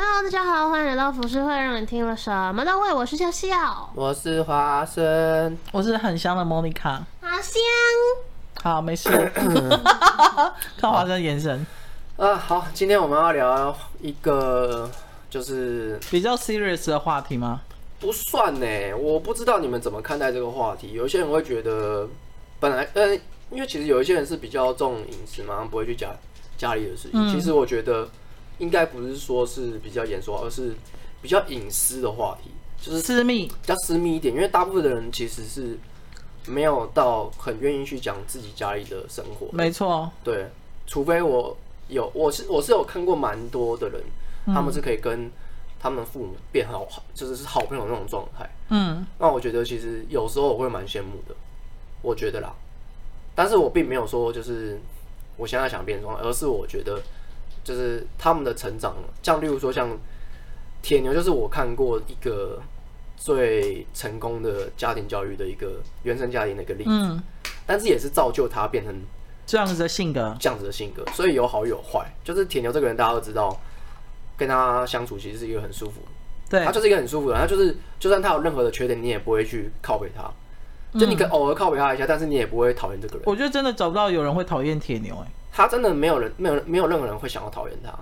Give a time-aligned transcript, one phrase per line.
[0.00, 2.94] Hello，大家好，欢迎来到浮世会，让你听了什么都会。
[2.94, 7.04] 我是笑笑，我是花生，我是很香的莫妮卡。
[7.20, 7.60] 好香。
[8.62, 9.10] 好，没事。
[10.78, 11.66] 看花生的眼神。
[12.16, 14.88] 啊，好，今天我们要聊一个
[15.28, 17.62] 就是比较 serious 的话题吗？
[17.98, 20.92] 不算呢，我不知道你们怎么看待这个话题。
[20.92, 22.08] 有些人会觉得，
[22.60, 23.16] 本来，呃，
[23.50, 26.14] 因为其实有一些人是比较重隐私嘛，不会去讲
[26.56, 27.14] 家里的事情。
[27.14, 28.08] 嗯、其实我觉得。
[28.58, 30.74] 应该不是说是比较严肃，而是
[31.22, 32.50] 比较隐私的话题，
[32.80, 34.34] 就是私密，比较私密一点。
[34.34, 35.78] 因为大部分的人其实是
[36.46, 39.48] 没有到很愿意去讲自己家里的生活。
[39.52, 40.46] 没错，对，
[40.86, 41.56] 除非我
[41.88, 44.02] 有，我是我是有看过蛮多的人，
[44.46, 45.30] 嗯、他们是可以跟
[45.80, 48.48] 他们父母变好，就是是好朋友那种状态。
[48.70, 51.34] 嗯，那我觉得其实有时候我会蛮羡慕的，
[52.02, 52.52] 我觉得啦。
[53.34, 54.80] 但是我并没有说就是
[55.36, 57.00] 我现在想变装，而是我觉得。
[57.68, 59.90] 就是他们的成长，像例如说像
[60.80, 62.58] 铁牛，就是我看过一个
[63.14, 67.22] 最成功的家庭教育的一个原生家庭的一个例子，嗯，
[67.66, 68.94] 但是也是造就他变成
[69.44, 72.10] 这样子的性格，这样子的性格，所以有好有坏。
[72.24, 73.54] 就是铁牛这个人，大家都知道，
[74.38, 76.00] 跟他相处其实是一个很舒服，
[76.48, 80.32] 对，他就是一个很舒服的人，他就是就算他有任何的缺点，你也不会去靠背他，
[80.98, 83.24] 就你可偶尔靠北他一下，但是你也不会讨厌这个人。
[83.26, 85.30] 我觉得真的找不到有人会讨厌铁牛，哎。
[85.50, 87.92] 他真的没有人，没有没有任何人会想要讨厌他，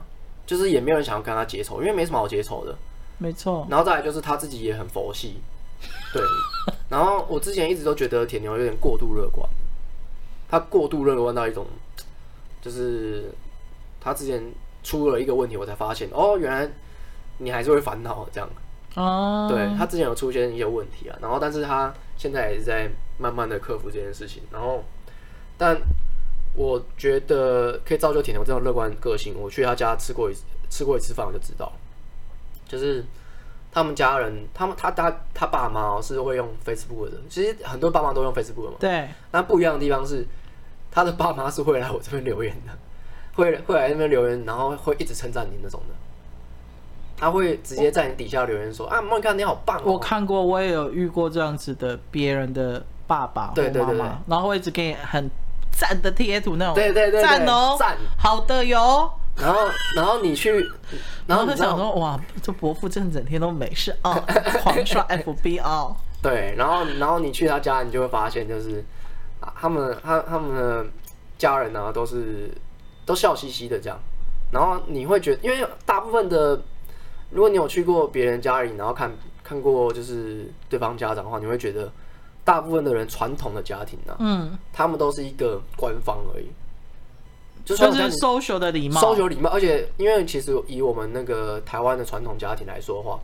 [0.45, 2.77] 就是也没有人想要跟他结仇，因为没什么好结仇的。
[3.19, 3.67] 没错。
[3.71, 5.41] 然后再来就是他自己也很佛系，
[6.13, 6.23] 对。
[6.91, 9.49] 然后我之前一直都觉得铁牛有点过度乐观，
[10.49, 11.67] 他过度乐观到一种，
[12.61, 13.33] 就是
[14.01, 14.43] 他之前
[14.83, 16.69] 出了一个问题，我才发现哦，原来
[17.39, 18.51] 你还是会烦恼这样。
[18.97, 19.49] 哦。
[19.51, 24.85] 对，他之前有出现一些问题啊，然后但是他现在也是在慢慢的克服这件事情，然后
[25.57, 25.77] 但。
[26.57, 29.35] 我觉得可以造就铁牛这种乐观个性。
[29.39, 31.71] 我去他家吃过一次，吃过一次饭，我就知道，
[32.67, 33.05] 就是
[33.71, 37.19] 他们家人，他们他他他爸妈是会用 Facebook 的。
[37.29, 38.77] 其实很多爸妈都用 Facebook 嘛。
[38.81, 39.09] 对。
[39.33, 40.27] 那不一样的地方是，
[40.91, 42.73] 他的爸妈是会来我这边留言的，
[43.37, 45.94] 会会来那边留言，然后会一直称赞你那种的。
[47.19, 55.31] 他会直接在你底下留言说：“啊，莫妮卡你好棒哦。”我看过，我也有遇过这样子的别人的爸爸或妈妈，对对对，然后会一直给你很。
[55.76, 59.10] 赞的贴图那种，对对对，赞哦，赞，好的哟。
[59.37, 60.66] 然后，然后你去，
[61.26, 64.14] 然后他想说，哇，这伯父真的整天都没事啊，
[64.62, 65.94] 狂刷 FB 啊。
[66.22, 68.82] 对，然后，然后你去他家，你就会发现，就是
[69.54, 70.87] 他们，他他们的
[71.37, 72.50] 家人呢，都是
[73.04, 73.98] 都笑嘻嘻的这样。
[74.50, 76.58] 然后你会觉得，因为大部分的，
[77.28, 79.12] 如果你有去过别人家里，然后看
[79.44, 81.93] 看过就是对方家长的话，你会觉得。
[82.47, 86.47] 大部分的人传统的家庭呢、啊，嗯，他们都是一个官方而已，
[87.65, 89.51] 就是 social 的礼貌，social 礼貌。
[89.51, 93.19] 而且，因为其实以我们那个台湾的传统家庭来说的话，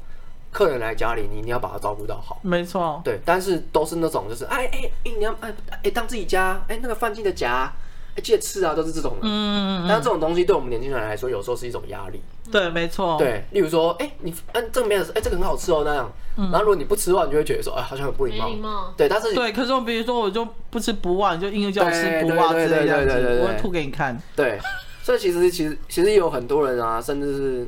[0.50, 3.20] 客人来家里，你一定要把他照顾到好，没错，对。
[3.24, 7.72] 但是都是那种，就是哎哎哎，你要哎哎当自己家，哎那个饭记得夹。
[8.14, 9.20] 哎，记得吃啊，都是这种的。
[9.22, 9.88] 嗯嗯嗯。
[9.88, 12.20] 但这种东西对我们年轻人来说，有时候是一种压力。
[12.52, 13.16] 对，没错。
[13.18, 16.12] 对，例如说，哎，你嗯，这个没有吃，哎，这个很好吃哦，那样。
[16.36, 16.44] 嗯。
[16.50, 18.48] 然后如果你不吃的话，你就会觉得说，哎，好像很不礼貌。
[18.48, 18.94] 礼貌。
[18.96, 19.34] 对，但是。
[19.34, 24.16] 对，可是我比如说，我就不吃不忘，就硬叫我吃不忘之类的，对对对对，我会吐给你看。
[24.36, 24.60] 对。
[25.02, 27.66] 所以其实其实其实有很多人啊，甚至是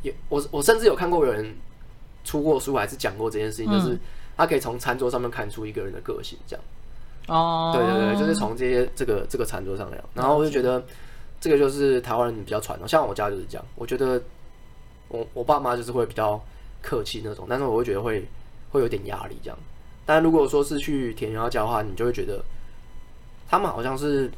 [0.00, 1.54] 有我我甚至有看过有人
[2.24, 3.98] 出过书，还是讲过这件事情，就是
[4.36, 6.64] 他可以从餐桌上面看出一个人的个性，这样。
[7.28, 10.82] 哦，对对对，就是从这些这个这个餐桌上聊，然后我就觉得
[11.42, 13.66] 这个就是台湾人比较传统，像我家就是这样。
[13.74, 14.22] 我觉得
[15.08, 16.40] 我我爸妈就是会比较
[16.80, 18.24] 客气那种，但是我会觉得会
[18.70, 19.58] 会有点压力这样。
[20.06, 22.40] 但如果说是去田园家的话，你就会觉得
[23.48, 24.30] 他们好像是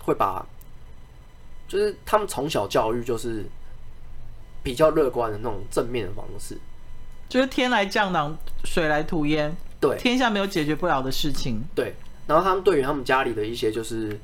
[0.00, 0.46] 会把，
[1.66, 3.44] 就是他们从小教育就是
[4.62, 6.56] 比较乐观的那种正面的方式，
[7.28, 11.96] 就是天来降挡，水来土掩，对，天下没有解决不了的事情，对。
[12.28, 14.20] 然后他们对于他们家里的一些就是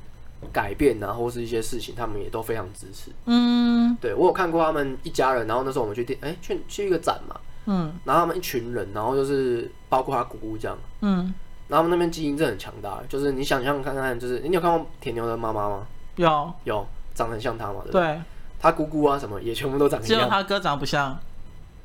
[0.51, 3.11] 改变啊，或是一些事情，他们也都非常支持。
[3.25, 7.35] 嗯，对，我有看过他们一家人，然后那时候我们去电，哎，去去一个展嘛。
[7.65, 10.77] 嗯，然后他们一群人，然后就是包括他姑姑这样。
[11.01, 11.33] 嗯，
[11.67, 15.87] 然后他们那边基因真的很强大，就是你想象看看，就是你有看过铁牛的妈妈吗？
[16.15, 17.81] 有，有，长得很像他嘛？
[17.85, 18.21] 对，对，
[18.59, 20.17] 他姑姑啊什么也全部都长得像。
[20.17, 21.17] 只有他哥长得不像。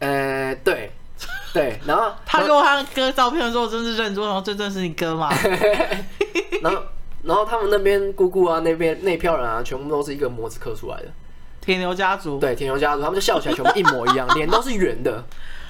[0.00, 0.92] 呃，对。
[1.52, 5.28] 对，然后 他给我他哥照片的时候，我真是认出，然后这真是你哥吗？
[6.62, 6.80] 然后，
[7.22, 11.08] 然后他们那边姑姑啊，那边那票人啊，全部都是一个模子刻出来的。
[11.60, 15.22] 铁牛家族，对，铁牛家族，他们就笑起来全部一模一样， 脸都是圆的，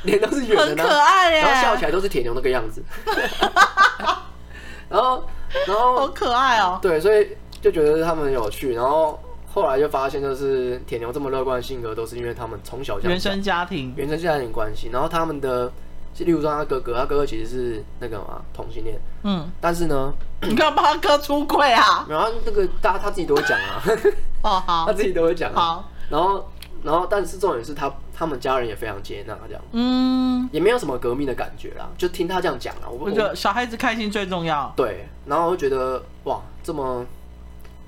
[0.05, 1.41] 脸都是圆的，很可爱耶。
[1.41, 2.83] 然后笑起来都是铁牛那个样子。
[4.89, 5.25] 然后，
[5.67, 6.79] 然后好可爱哦。
[6.81, 8.73] 对，所以就觉得他们很有趣。
[8.75, 9.19] 然后
[9.53, 14.89] 后来就发现，就是铁牛这么乐观的性格，都是因为他们从小原生家庭、原生家庭关系。
[14.93, 15.73] 然后他们的，
[16.19, 20.13] 例如说他哥哥，他哥哥其实是那个嘛同性恋，嗯，但是呢，
[20.43, 22.07] 你干嘛帮他哥出柜啊？
[22.09, 23.83] 然后那个大家他自己都会讲啊，
[24.43, 25.55] 哦好，他自己都会讲、啊。
[25.61, 26.49] 好，然后
[26.83, 32.89] 然后但是重点是他他们家人也非常接纳这样，嗯，也没有什么革命的感觉啦，就听他这样讲啊。
[32.89, 34.73] 我我觉得小孩子开心最重要。
[34.77, 37.07] 对，然后我就觉得哇，这么。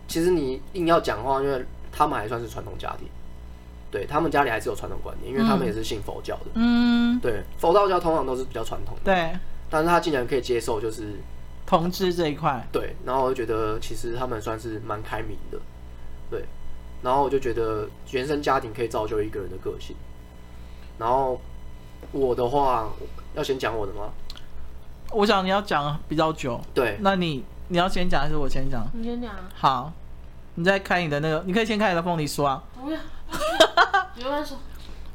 [0.09, 3.09] 其实你硬要讲的话，因为他们还算是传统家庭，
[3.93, 6.47] 对他们家里还是有传统观念，因为他们也是信佛教的。
[6.55, 9.03] 嗯，对，佛道教通常都是比较传统的。
[9.05, 11.21] 对，但是他竟然可以接受，就是
[11.67, 12.67] 同志这一块。
[12.73, 15.59] 对，然后我就觉得其实他们算是蛮开明的。
[16.31, 16.43] 对，
[17.03, 19.95] 然后我就觉得原生家庭可以造就一个人的个性。
[20.99, 21.39] 然后
[22.13, 22.89] 我的话，
[23.35, 24.11] 要先讲我的吗？
[25.11, 26.59] 我想你要讲比较久。
[26.73, 28.89] 对，那你你要先讲还是我先讲？
[28.95, 29.31] 你先讲。
[29.55, 29.93] 好。
[30.55, 32.63] 你再开你的那个，你可以先开你的凤梨酥啊。
[32.75, 33.01] 不要，
[34.17, 34.55] 没关系。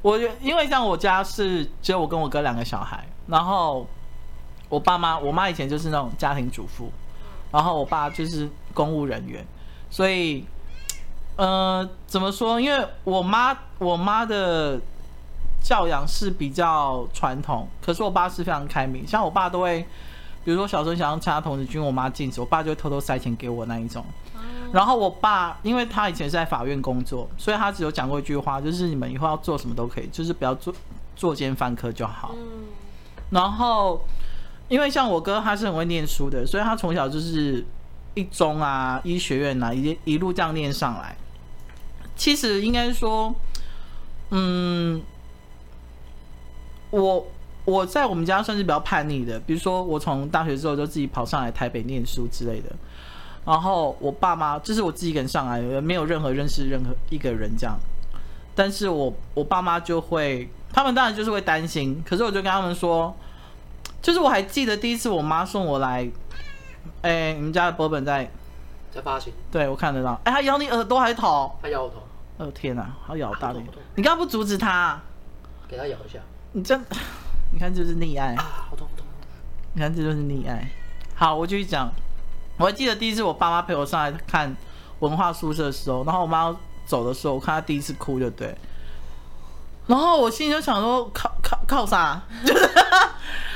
[0.02, 3.86] 我因为像我家是只有我跟我哥两个小孩，然后
[4.70, 6.92] 我爸妈，我妈以前就是那种家庭主妇，
[7.52, 9.46] 然后我爸就是公务人员，
[9.90, 10.46] 所以，
[11.36, 12.62] 呃，怎么说？
[12.62, 14.80] 因为我妈我妈的
[15.62, 19.86] 教养是比较传统，可是我爸是非常开明，像我爸都会，
[20.48, 24.02] 比如说小时候想要参加童子军，我妈禁止，我爸就会偷偷塞钱给我那一种。
[24.72, 30.74] 然后我爸，因为他以前是在法院工作，所以他只有讲过一句话，就是你们以后要做什么都可以，就是不要做
[31.18, 32.34] 作奸犯科就好。
[33.30, 34.02] 然后，
[34.70, 37.66] 因为像我哥他是很会念书的，所以他从小就是
[38.14, 41.14] 一中啊、医学院啊，一一路这样念上来。
[42.16, 43.36] 其实应该说，
[44.30, 45.02] 嗯，
[46.92, 47.28] 我
[47.68, 52.70] 我在我们家算是比较叛逆的，比如说我从大学之后就自己跑上来台北念书之类的。
[53.46, 57.78] 然后我爸妈，就是我自己一个人上来，没有任何认识任何一个人这样。
[58.56, 62.02] 但是我我爸妈就会，他们当然就是会担心。
[62.08, 63.14] 可是我就跟他们说，
[64.02, 66.10] 就是我还记得第一次我妈送我来，
[67.02, 68.32] 哎，你们家的波本在
[68.94, 70.18] 在发情，对我看得到。
[70.24, 71.54] 哎，他咬你耳朵还是头？
[71.62, 71.96] 他咬我头。
[72.38, 73.60] 哦天哪，好咬大力！
[73.96, 74.98] 你刚刚不阻止他？
[75.68, 76.18] 给他咬一下。
[76.54, 76.82] 你真，
[77.52, 78.36] 你看这就是溺爱。
[78.36, 78.78] 啊，好！
[79.74, 80.70] 你看这就是溺爱。
[81.16, 81.92] 好，我继续讲。
[82.58, 84.56] 我还记得第一次我爸妈陪我上来看
[85.00, 86.56] 文化宿舍的时候，然后我妈
[86.86, 88.56] 走的时候，我看她第一次哭就对。
[89.86, 92.22] 然后我心里就想说，靠靠靠啥？
[92.46, 92.70] 就是，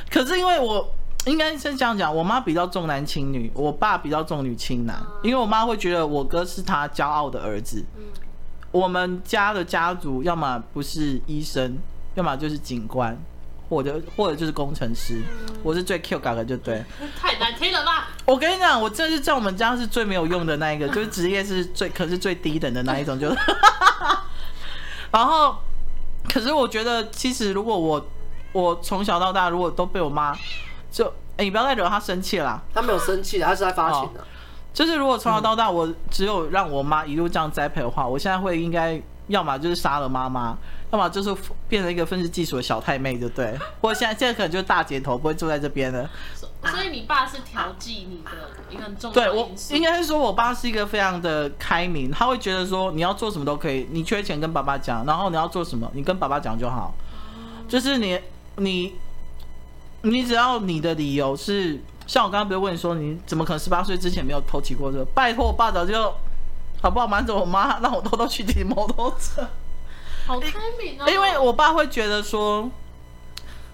[0.10, 0.88] 可是因为我
[1.26, 5.02] 应该是这样讲，我妈比较重男轻女，我爸比较重女轻男。
[5.24, 7.84] 因为我妈会觉得我哥是她骄傲的儿子。
[8.72, 11.78] 我们家的家族要么不是医生，
[12.14, 13.18] 要么就是警官。
[13.72, 15.24] 或者或者就是工程师，
[15.64, 16.84] 我是最 Q 嘎的，就对。
[17.18, 18.10] 太难听了吧！
[18.26, 23.38] 我跟你讲，我这是在我们家是最没有用的那一个， 就是职业是最可是最低等的那一种，就是。
[25.10, 25.56] 然后，
[26.28, 28.06] 可是我觉得，其实如果我
[28.52, 30.38] 我从小到大，如果都被我妈
[30.92, 32.62] 就哎、欸，你不要再惹她生气了啦。
[32.74, 34.22] 她没有生气，她是在发情的。
[34.74, 39.02] 就是如果从小到大，我只有让我妈一路这样栽培的话，我现在会应该。
[39.32, 40.56] 要么就是杀了妈妈，
[40.92, 41.36] 要么就是
[41.68, 43.58] 变成一个愤世嫉俗的小太妹，对不对？
[43.82, 46.10] 或者现在现在可能就是大姐头，不会住在这边了。
[46.64, 48.32] 所以你爸是调剂你的
[48.70, 56.94] 一个很重要对，我应该是说，我爸是一个非常的开明，他会觉得说你要做什么都可以，你缺钱跟爸爸讲，然后你要做什么，你跟爸爸讲就好。
[57.68, 58.20] 就是你
[58.58, 58.94] 你
[60.04, 65.04] 你只要你的理由是，像我刚刚不是问你说，你怎么可能十八岁之前没有偷骑过车？
[65.16, 66.14] 拜托，我爸早就。
[66.82, 67.08] 好不好？
[67.08, 69.48] 瞒着我妈，让我偷偷去骑摩托车。
[70.26, 71.08] 好开明啊！
[71.08, 72.70] 因为我爸会觉得说，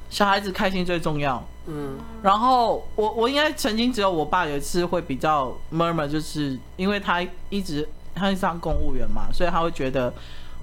[0.09, 1.41] 小孩子开心最重要。
[1.67, 1.97] 嗯。
[2.21, 10.13] 然后我我应该曾经只有我爸有一次会比较 murmur，就是因为他一直他是当公务员嘛，所以他会觉得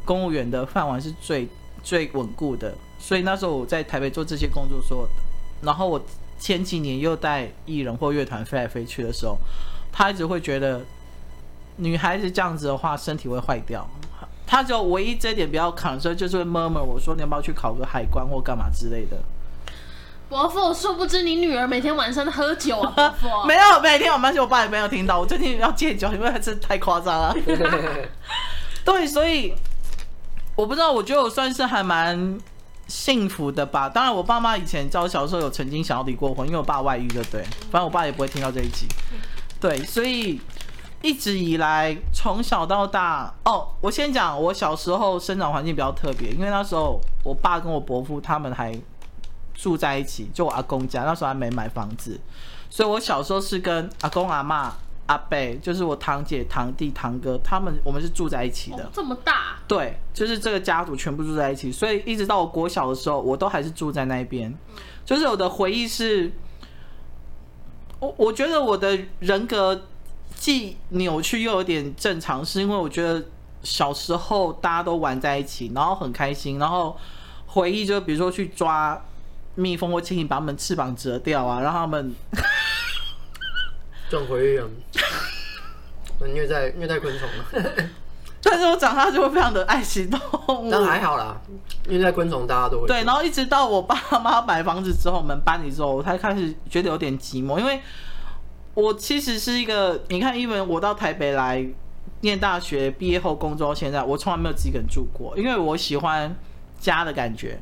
[0.04, 1.48] 公务员的饭碗是最
[1.82, 2.74] 最稳固的。
[2.98, 5.08] 所以那时候我在台北做这些工作的时候，
[5.62, 6.02] 然后我
[6.38, 9.38] 前几年又带艺人或乐团飞来飞去的时候，
[9.92, 10.82] 他一直会觉得。
[11.76, 13.88] 女孩子这样子的话，身体会坏掉。
[14.46, 19.16] 他就唯一这一点比较抗，所以就是会 murmur 我说，你要不要去考个海关或干嘛之类的。
[20.28, 22.92] 伯父，殊不知你女儿每天晚上喝酒啊！
[22.94, 25.18] 伯父， 没有每天晚上，我爸也没有听到。
[25.18, 27.34] 我最近要戒酒，因为还是太夸张了。
[28.84, 29.54] 对，所以
[30.54, 32.38] 我不知道，我觉得我算是还蛮
[32.86, 33.88] 幸福的吧。
[33.88, 37.42] 当然，我爸妈以前在我小时候有曾经想要离过婚，因为我爸外遇，对不对。
[37.70, 38.86] 反正我爸也不会听到这一集。
[39.58, 40.38] 对，所以。
[41.04, 48.74] 一直以来，从小到大，哦，我先讲，我小时候生长环境比较特别，因为那时候我爸跟我伯父他们还
[49.52, 52.18] 住在一起，就我阿公家，那时候还没买房子，
[52.70, 54.72] 所以我小时候是跟阿公阿妈
[55.04, 58.84] 阿伯，就是我堂姐、堂弟、堂哥，他们我们是住在一起的。
[58.84, 59.58] 哦、这么大？
[59.68, 64.50] 对，就是这个家族全部住在一起，所以一直到我国小的时候，我都还是住在那边。
[65.04, 66.32] 就是我的回忆是，
[68.00, 69.82] 我我觉得我的人格
[70.44, 73.24] 既扭曲又有点正常，是因为我觉得
[73.62, 76.94] 小时候大家都玩在一起，然后很开心，然后
[77.46, 79.02] 回忆就比如说去抓。
[79.56, 82.12] 蜜蜂或蜻蜓把它们翅膀折掉啊，让他们
[84.10, 84.66] 这种回忆啊，
[86.26, 87.72] 虐待虐待昆虫了。
[88.42, 90.20] 但是我长大就会非常的爱惜动
[90.58, 90.68] 物。
[90.72, 91.40] 但还好啦，
[91.86, 92.88] 虐待昆虫大家都会。
[92.88, 97.80] 对，然后一直到我爸妈买房子之后，我们搬离之后，我才开始觉得有点寂寞，因为
[98.74, 101.64] 我其实是一个，你看，因为我到台北来
[102.22, 106.36] 念大学，毕业后工作到现在，我从来没有自己个人住过，因为我喜欢
[106.80, 107.60] 家的感觉。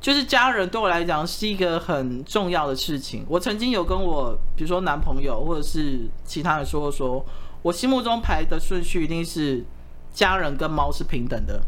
[0.00, 3.22] 就是家人对我来讲是一个很重要的事情。
[3.28, 7.22] 我曾经有跟我，比如说男朋友或者是其他人说过，说
[7.60, 9.62] 我心目中排的顺序一定是
[10.10, 11.60] 家人跟猫是平等的，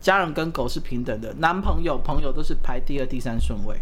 [0.00, 3.76] 家人跟狗是平等的，男朋友、朋友都是排第二、第三顺位。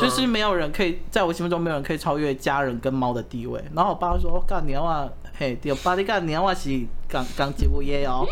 [0.00, 3.62] 就是没有人可以在我心目中没有人可以超越家人跟猫的地位。
[3.74, 6.70] 然后我爸说：“干你啊，嘿，对，爸你干你啊，是
[7.08, 8.26] 刚刚结过业哦。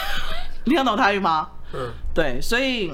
[0.64, 1.50] ”你听懂台语吗？
[1.72, 2.92] 嗯，对，所以。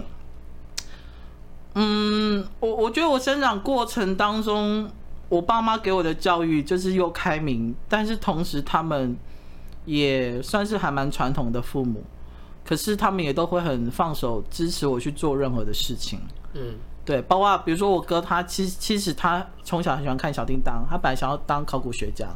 [1.76, 4.90] 嗯，我我觉得我生长过程当中，
[5.28, 9.16] 我爸妈给我的教育就是又开明，但是同时他们
[9.84, 12.02] 也算是还蛮传统的父母，
[12.64, 16.18] 可是他们也都会很放手支持我去做任何的事情。
[16.54, 16.74] 嗯，
[17.11, 22.29] 对，包括比如说我哥他其实其实他从小很喜欢看小叮当，他本来想要当考古学家，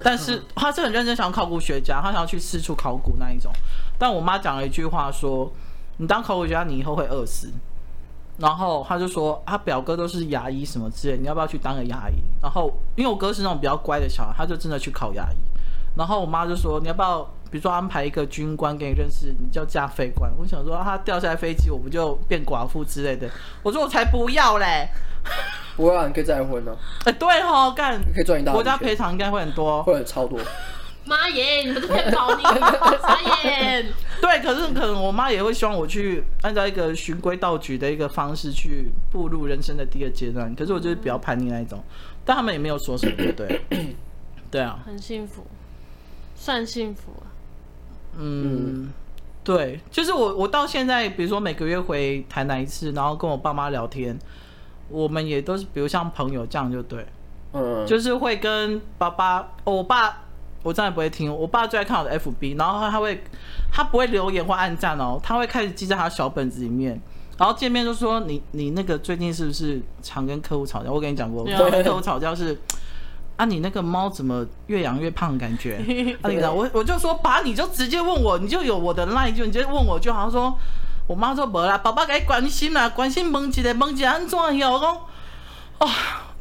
[0.00, 3.50] 但是他是很认真想要考古学家，他想要去四处考古那一种。
[3.98, 5.50] 但我妈讲了一句话说
[5.96, 7.50] ：“你当考古学家，你以后会饿死。”
[8.36, 12.16] 然后他就说，他表哥都是牙医什么之类，你要不要去当个牙医？
[12.42, 15.36] 然后因为我哥是那种比较乖的小孩，他就真的去考牙医。
[15.96, 20.32] 然后我妈就说，你要不要，比如说安排一个军官给你认识，你叫嫁飞官。
[20.38, 23.28] 我想说，他掉下来飞机，我不就变寡妇之类的？
[23.62, 24.88] 我说我才不要嘞！
[25.76, 26.74] 不会啊，你可以再婚呢。
[27.04, 30.40] 哎，对哦，干，你可以赚一大笔，国家赔偿应该会很多，会很超多。
[31.04, 31.62] 妈耶！
[31.64, 33.84] 你们都骗跑你，傻眼。
[34.22, 40.54] 对，可是可能我妈也会希望我去按照一个循规蹈矩的一个方式去步入人生的第二阶段。
[40.54, 41.82] 可是我就是比较叛逆那一种，
[42.24, 43.60] 但他们也没有说什么，对，
[44.50, 45.44] 对啊，很幸福，
[46.34, 47.31] 算幸福啊。
[48.16, 48.92] 嗯，
[49.44, 54.18] 对，就是我我到现在，比如说每个月回台南一次，然后跟我爸妈聊天，
[54.88, 57.06] 我们也都是比如像朋友这样就对，
[57.52, 60.18] 嗯，就是会跟爸爸，哦，我爸。
[60.64, 63.20] 我真的不会听，我爸最爱看我的 FB，然后他会，
[63.72, 67.02] 他不会留言或暗赞哦，他会开始记在他小本子里面，
[67.36, 70.88] 然后见面就说你你那个最近是不是常跟客户吵架？
[70.88, 72.56] 我跟你讲过，我跟客户吵架是，
[73.42, 75.36] 啊你那个猫怎么越养越胖？
[75.36, 75.76] 感觉，
[76.22, 80.56] 我我就说把，你就直接问我，你就有我的 line，就你直接问我就好像说，
[81.08, 84.72] 我妈说没啦，爸爸该关心啦，关心问一个问一个安怎样？
[84.72, 84.96] 我讲，
[85.80, 85.90] 哦。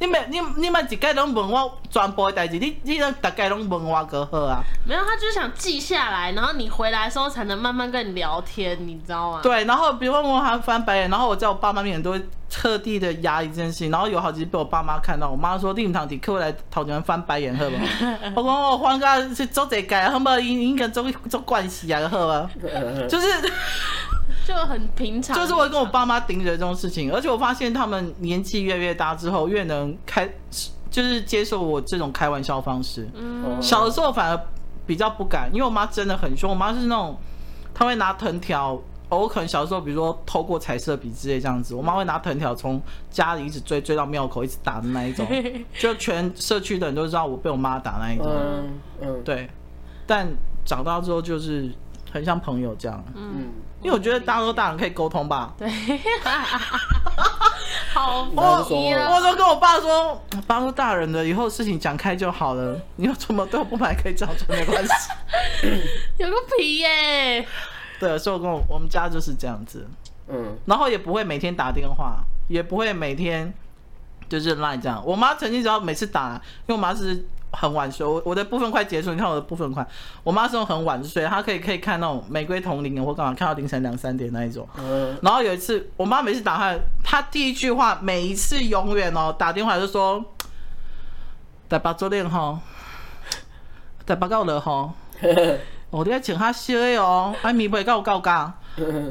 [0.02, 4.64] 你每你你每一概拢问我全部的代志，你你都大概拢问我个好啊？
[4.84, 9.42] 没有，他就是想记下来，然后你回来的时候才能慢慢跟你聊天，你知道吗？
[9.44, 17.76] 对，然后比如问我还翻白眼，然后我在我爸妈面前都会特地的压抑这件事情，然后有好几次被我爸妈看到，我妈说：“你唔通伫客户来头前翻白眼好不？
[18.42, 20.30] ”我讲我翻个是做这个，好不？
[20.40, 22.50] 应应该做做关系啊，好吧？
[23.08, 23.28] 就是。
[24.46, 30.30] 就很平常，就是我跟我爸妈顶着这种事情，而且我发现他们年纪越来越大之后，越能开，
[30.90, 33.08] 就是接受我这种开玩笑方式。
[33.14, 34.40] 嗯，小的时候反而
[34.86, 36.50] 比较不敢，因为我妈真的很凶。
[36.50, 37.18] 我妈是那种，
[37.74, 38.78] 她会拿藤条，
[39.10, 45.26] 我可能小时候比如说偷过彩色笔之类这样子，我妈会拿藤条从家里一直追追到庙口，一直打的那一种，
[45.80, 48.28] 就全社区的人都知道我被我妈打那一种。
[48.30, 49.50] 嗯嗯，对。
[50.06, 50.28] 但
[50.66, 51.72] 长大之后就是
[52.12, 53.02] 很像朋友这样。
[53.16, 53.48] 嗯。
[53.82, 55.54] 因为我觉得大多大人可以沟通吧。
[55.58, 55.68] 对，
[57.94, 64.94] 好，我我都跟我爸说，爸说大人的以后事情讲开就好了，你有什么对我不满可以讲出没关系。
[66.18, 67.46] 有个皮耶。
[68.00, 69.88] 对，所以我跟我我们家就是这样子，
[70.28, 73.54] 嗯，然后也不会每天打电话，也不会每天
[74.30, 75.02] 就是赖这样。
[75.06, 77.26] 我妈曾经只要每次打，因为我妈是。
[77.52, 79.86] 很晚睡，我我的部分快结束，你看我的部分快。
[80.24, 84.68] 我妈是种很晚睡，她可以可以看那种玫瑰瞳铃，或干嘛看到凌晨两三点那一种。
[84.78, 85.18] 嗯。
[85.22, 90.24] 然后有一次，我妈每次打她，她第一句话，每一次永远哦打电话就说
[91.70, 92.58] ：“台北昨天吼，
[94.06, 94.94] 台北够热吼，
[95.90, 98.36] 我都要穿较少的哦，啊棉被够够干，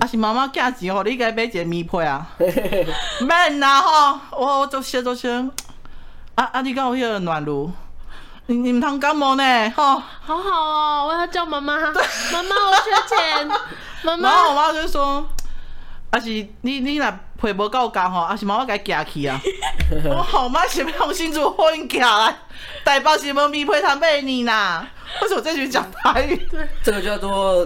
[0.00, 2.26] 啊是妈妈寄钱吼，你该买一个棉被啊。
[3.20, 5.30] 免啦吼，我我做些做些，
[6.36, 7.70] 啊啊你敢有迄个暖炉？
[8.50, 9.70] 你你们通感冒呢？
[9.70, 11.78] 哈，好好哦，我要叫妈妈。
[11.78, 13.48] 妈妈，我缺钱。
[14.02, 15.24] 妈妈，然后我妈就说，
[16.10, 16.28] 阿是
[16.62, 19.40] 你你若陪无够高吼，阿是妈妈该夹去啊。
[20.04, 22.36] 我好妈是要用新竹货运夹来，
[22.84, 24.84] 台北是无米配糖卖你呐。
[25.22, 26.36] 为什么这句讲台语？
[26.50, 27.64] 对，这个叫做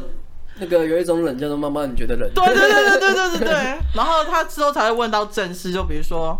[0.58, 2.30] 那个有一种冷叫做妈妈，你觉得冷？
[2.34, 3.78] 对对对对对对对对。
[3.94, 6.38] 然后他之后才会问到正事，就比如说。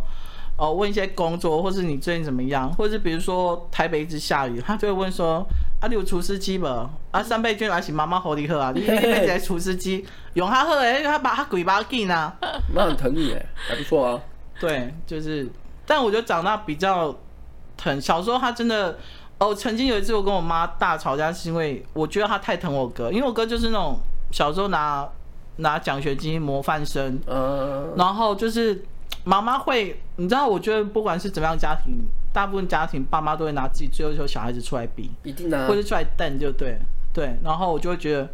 [0.57, 5.45] 哦，问一些工作，或是你最近怎么样，或是比如说台北一直下雨，他就会问说：
[5.81, 6.67] 啊，你有厨师机不？
[6.67, 8.71] 啊，三倍券还是妈妈好你喝啊？
[8.73, 12.33] 你你买台厨师机，用他喝诶，他把他鬼巴劲呢？
[12.73, 14.21] 那很疼你诶，还不错啊。
[14.61, 15.49] 对，就是，
[15.85, 17.13] 但我觉得长大比较
[17.77, 18.01] 疼。
[18.01, 18.97] 小时候他真的，
[19.39, 23.97] 哦，曾经有一次我跟我妈大吵架，是因为我觉得他太疼我哥，因为我哥就是那种
[24.31, 25.09] 小时候拿
[25.57, 28.85] 拿奖学金模范生，嗯，然后就是。
[29.25, 36.79] 妈妈会，你知道，我觉得不管是怎么样家庭，大部分家庭爸妈都会拿自己最优秀小孩子出来比，一定的，或者出来瞪，就对，
[37.13, 37.37] 对。
[37.43, 38.29] 然后我就会觉得，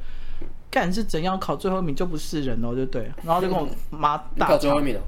[0.71, 3.11] 干是怎样考最后一名就不是人哦，就对。
[3.25, 4.53] 然后就跟我妈大吵。
[4.53, 5.01] 考最后一名哦。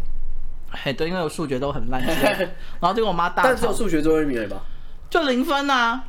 [0.70, 2.00] 嘿，对，因为我数学都很烂，
[2.80, 3.48] 然后就跟我妈大吵。
[3.48, 4.62] 但只有数学最后一名了吧？
[5.10, 6.04] 就零分啊！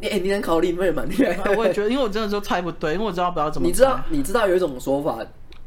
[0.00, 1.38] 你、欸、你能考零分也蛮厉害。
[1.54, 3.68] 我也觉得，因为我真的就猜不对，因为我知道不知道怎么。
[3.68, 5.18] 你知道你知道有一种说法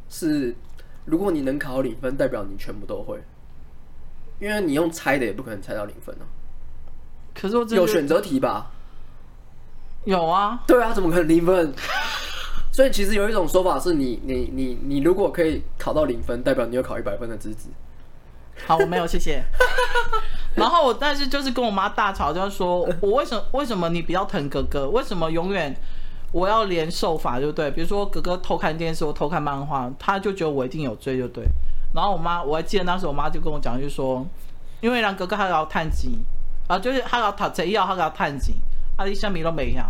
[0.10, 0.54] 是，
[1.06, 3.24] 如果你能考零分，代表你全部都会。
[4.38, 6.28] 因为你用猜的也不可能猜到零分啊，
[7.34, 8.70] 可是我有选择题吧？
[10.04, 11.74] 有啊，对啊，怎么可能零分？
[12.70, 17.70] 所以其实有一种说法是你你你你如果可以考到零分，代表你有考一百分的资质。
[18.68, 19.42] 好，我没有，谢谢。
[20.56, 24.90] 然后我但是就是跟我妈大吵，就是说我为什么为什么你比较疼哥哥？
[24.90, 25.74] 为什么永远
[26.36, 27.72] 我要连受罚，对不对？
[27.72, 31.46] 比如说哥哥偷看电视，我偷看漫画，他就觉得我一定有罪，就对。
[31.94, 34.28] 然后我妈，我还记得当时我妈就跟我讲，就说，
[34.82, 36.20] 因为让哥哥他要探机，
[36.68, 38.56] 啊，就是他要讨贼要他要探机，
[38.98, 39.90] 阿里虾米都没样。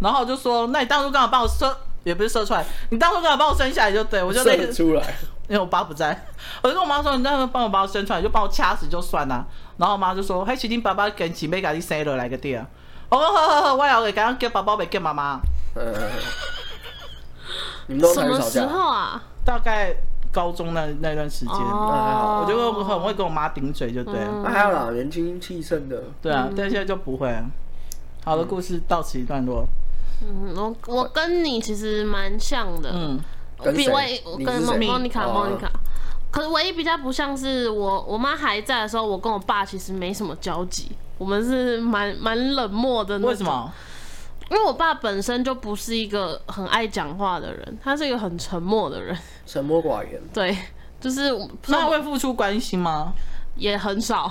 [0.00, 1.72] 然后我就说，那你当初干嘛把我生，
[2.02, 5.14] 也不是生出来，你当初干嘛把我生下来就对，我就那个出来，
[5.46, 6.26] 因为我爸不在，
[6.64, 9.46] 我就跟我妈说，你那个帮我把我生出来，就帮我掐死就算了。
[9.76, 12.58] 然后我妈就说，嘿，其实爸爸跟姐妹家你生了来个爹，
[13.10, 15.38] 哦，好好好，我要给刚刚叫爸爸，没叫妈妈。
[15.74, 16.10] 呃，
[17.88, 19.22] 你们都什么时候啊？
[19.44, 19.94] 大概。
[20.34, 24.14] 高中那那段时间，哦、我就很会跟我妈顶嘴，就对。
[24.42, 26.02] 那、还有啦，年轻气盛的。
[26.20, 27.30] 对啊，但现在就不会。
[27.30, 27.44] 啊
[28.24, 29.64] 好的故事到此一段落。
[30.26, 32.90] 嗯，我我跟你其实蛮像的。
[32.92, 33.20] 嗯，
[33.76, 35.70] 比我跟莫妮卡莫妮卡，
[36.32, 43.20] 可是唯一比较不像是我我妈还在的时候，我跟我爸其实没什么交集，我们是蛮蛮冷漠的。
[43.20, 43.72] 为什么？
[44.50, 50.20] 因为我爸本身就不是一个很爱讲话的人，他是一个很沉默的人，沉默寡言。
[50.32, 50.56] 对，
[51.00, 51.30] 就是
[51.66, 53.12] 那他会付出关心吗？
[53.56, 54.30] 也很少，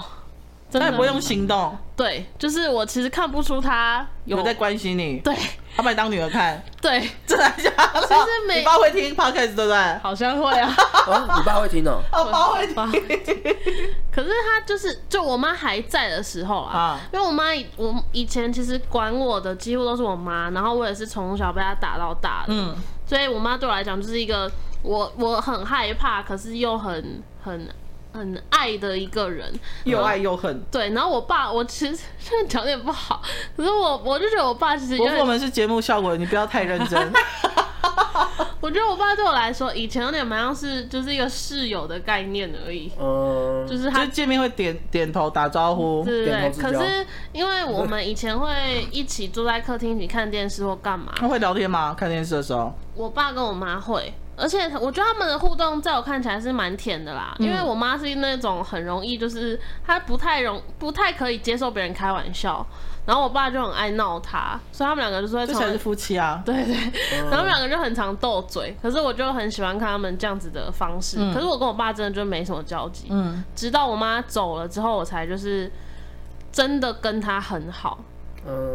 [0.80, 1.78] 他也不会用行动。
[1.96, 5.18] 对，就是我其实看不出他有，有在关心你。
[5.20, 5.36] 对。
[5.76, 8.02] 他把你当女儿看，对，真的假的？
[8.08, 10.00] 其实每你爸会听 podcast 对不对？
[10.04, 10.72] 好像会啊。
[11.08, 12.00] 啊，你爸会听哦。
[12.14, 13.36] 我爸会听。
[14.12, 22.76] 可是他就是，就我妈还在的时候啊，因为我妈我以前其实管我的几乎都是我妈，然后我也是从小被她打到大的，嗯，
[23.08, 24.52] 所以我妈对我来讲就是一个
[24.84, 27.68] 我我很害怕，可是又很很。
[28.14, 29.52] 很爱的一个人，
[29.84, 30.64] 又爱又恨。
[30.72, 33.22] 对，然后我爸，我其实现在条件不好，
[33.58, 37.12] 可是我我就觉得我爸其实因为我们是节目效果，你不要太认真。
[38.62, 42.90] 我觉得我爸对我来说，以前有点蛮像是就是一个室友的概念而已。
[42.98, 46.52] 嗯，就是他见面会点点头打招呼，对对对。
[46.52, 51.94] 可是因为我们以前会一起坐在客厅一起看电视或干嘛，他 会聊天吗？
[51.94, 54.14] 看电视的时候，我爸跟我妈会。
[54.36, 57.36] 而且我觉得他们的互动，在我看起来是蛮甜的啦。
[57.38, 62.66] 因为我妈是那种很容易，就是她不太容、不太可以接受别人开玩笑，
[63.06, 65.46] 然后我爸就很爱闹她，所以他们两个就是会。
[65.46, 66.42] 这才是夫妻啊！
[66.44, 66.74] 对对，
[67.30, 68.76] 然后他们两个就很常斗嘴。
[68.82, 71.18] 可是我就很喜欢看他们这样子的方式。
[71.32, 73.08] 可是我跟我爸真的就没什么交集。
[73.12, 73.44] 嗯。
[73.56, 75.72] 直到我妈走了之后，我才就是
[76.52, 78.00] 真的跟他很好。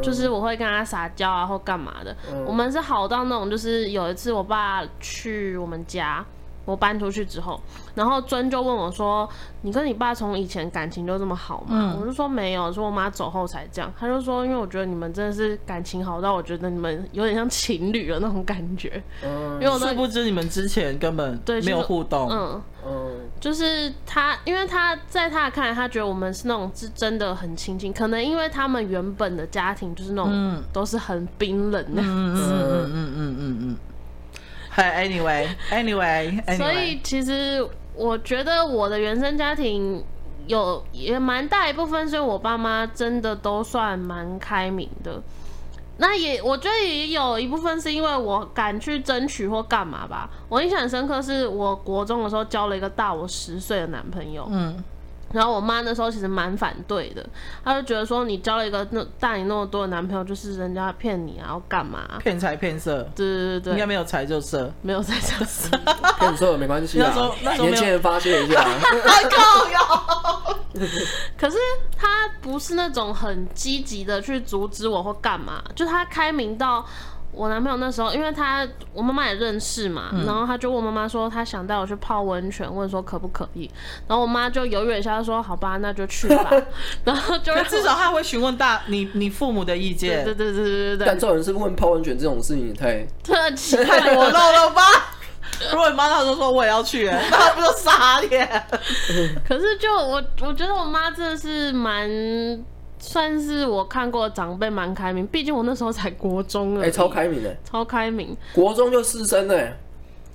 [0.03, 2.17] 就是我会跟他撒娇啊，或干嘛的。
[2.33, 6.25] 嗯、我们是好到那种，就是有一次我爸去我们家，
[6.69, 7.59] 我搬出去之后，
[7.95, 9.27] 然后尊就问我说
[9.63, 13.91] ：“你跟你爸从以前感情就这么好吗？”嗯、我就说没有，说我妈走后才这样。
[13.99, 22.29] 他就说：“因为我觉得你们真的是感情好到，我觉得你们有点像情侣的那种感觉。”嗯，因为我殊不知你们之前根本没有互动。
[22.31, 22.63] 嗯。
[23.41, 32.43] 就是他，因为他在他看来，他觉得我们是那种是真的很亲近，可能因为他们原本的家庭就是那种都是很冰冷的样子。
[32.43, 33.77] 嗯嗯嗯嗯嗯嗯。
[34.79, 40.05] 嗨，anyway，anyway，所以其实我觉得我的原生家庭
[40.47, 45.21] 有也蛮大一部分是因为我爸妈真的都算蛮开明的。
[45.97, 50.31] 那也我觉得也有一部分是因为我敢去争取或干嘛吧。
[50.49, 54.47] 我印象很深刻，是我国中的时候交了一个大我十岁的男朋友。
[54.49, 54.77] 嗯。
[55.33, 57.25] 然后我妈那时候其实蛮反对的，
[57.65, 62.19] 她就觉得说你交了一个那大你那么多的男朋友，就是人家骗你啊，要干嘛？
[62.21, 63.03] 骗财骗色。
[63.15, 63.73] 对对对对。
[63.75, 65.69] 应该没有财就色，没有财就色。
[66.19, 67.07] 骗色没关系啊。
[67.09, 68.63] 那时候那时候年轻人发泄一下。
[69.05, 70.59] 太靠腰。
[71.37, 71.57] 可是
[71.97, 76.85] 他不是那种很积极的去阻止我或干嘛，就他开明到。
[77.31, 83.71] 我男朋友那时候，因为他我妈妈也认识嘛，嗯、然后他就问妈妈说，他想带我去泡温泉，问说可不可以。
[84.09, 86.51] 然后我妈就犹豫一下，说好吧，那就去吧。
[87.05, 90.25] 然后就至少他会询问大你你父母的意见。
[90.25, 91.07] 对对对对对对。
[91.07, 94.83] 但这种人是问泡温泉这种事情也太 特奇太裸露了吧？
[95.71, 98.67] 如果你妈那时候说我也要去，那他不就傻脸？
[99.47, 102.09] 可是就我我觉得我妈真的是蛮。
[102.99, 106.83] 算是我看过的长辈蛮开明，毕竟我那时候才国中了。
[106.83, 108.37] 哎、欸，超开明的，超开明。
[108.55, 109.73] 国中就师生了，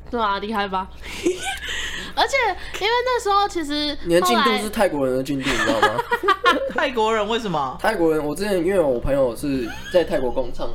[0.10, 0.88] 对啊，厉害吧？
[2.16, 2.38] 而且
[2.80, 5.88] 因为那时候其实你的进度是泰国人的进度，你知道吗？
[6.76, 7.78] 泰国人为什么？
[7.82, 10.70] 泰国人，我之前因为我朋友是在泰国工厂，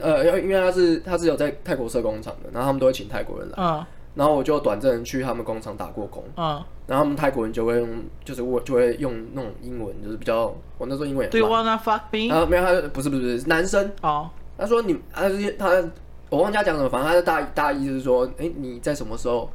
[0.00, 3.54] 呃，因为他是他是有在泰国设工厂的，然后他们都会请泰国人来。
[3.56, 3.86] 嗯。
[4.14, 7.88] 然后我就短暂去他们工厂打过工，嗯，然后他们泰国人就会用，
[8.24, 11.30] 就是我就会用那种英文，就是比较我那时候英文也。
[11.30, 12.32] Do you wanna fuck me？
[12.34, 14.30] 啊，没有，他不是不是男生哦。
[14.56, 15.84] 他说你，他他
[16.30, 19.50] 我忘记他讲什么，反正他的大大意就是说，哎，你在什么时候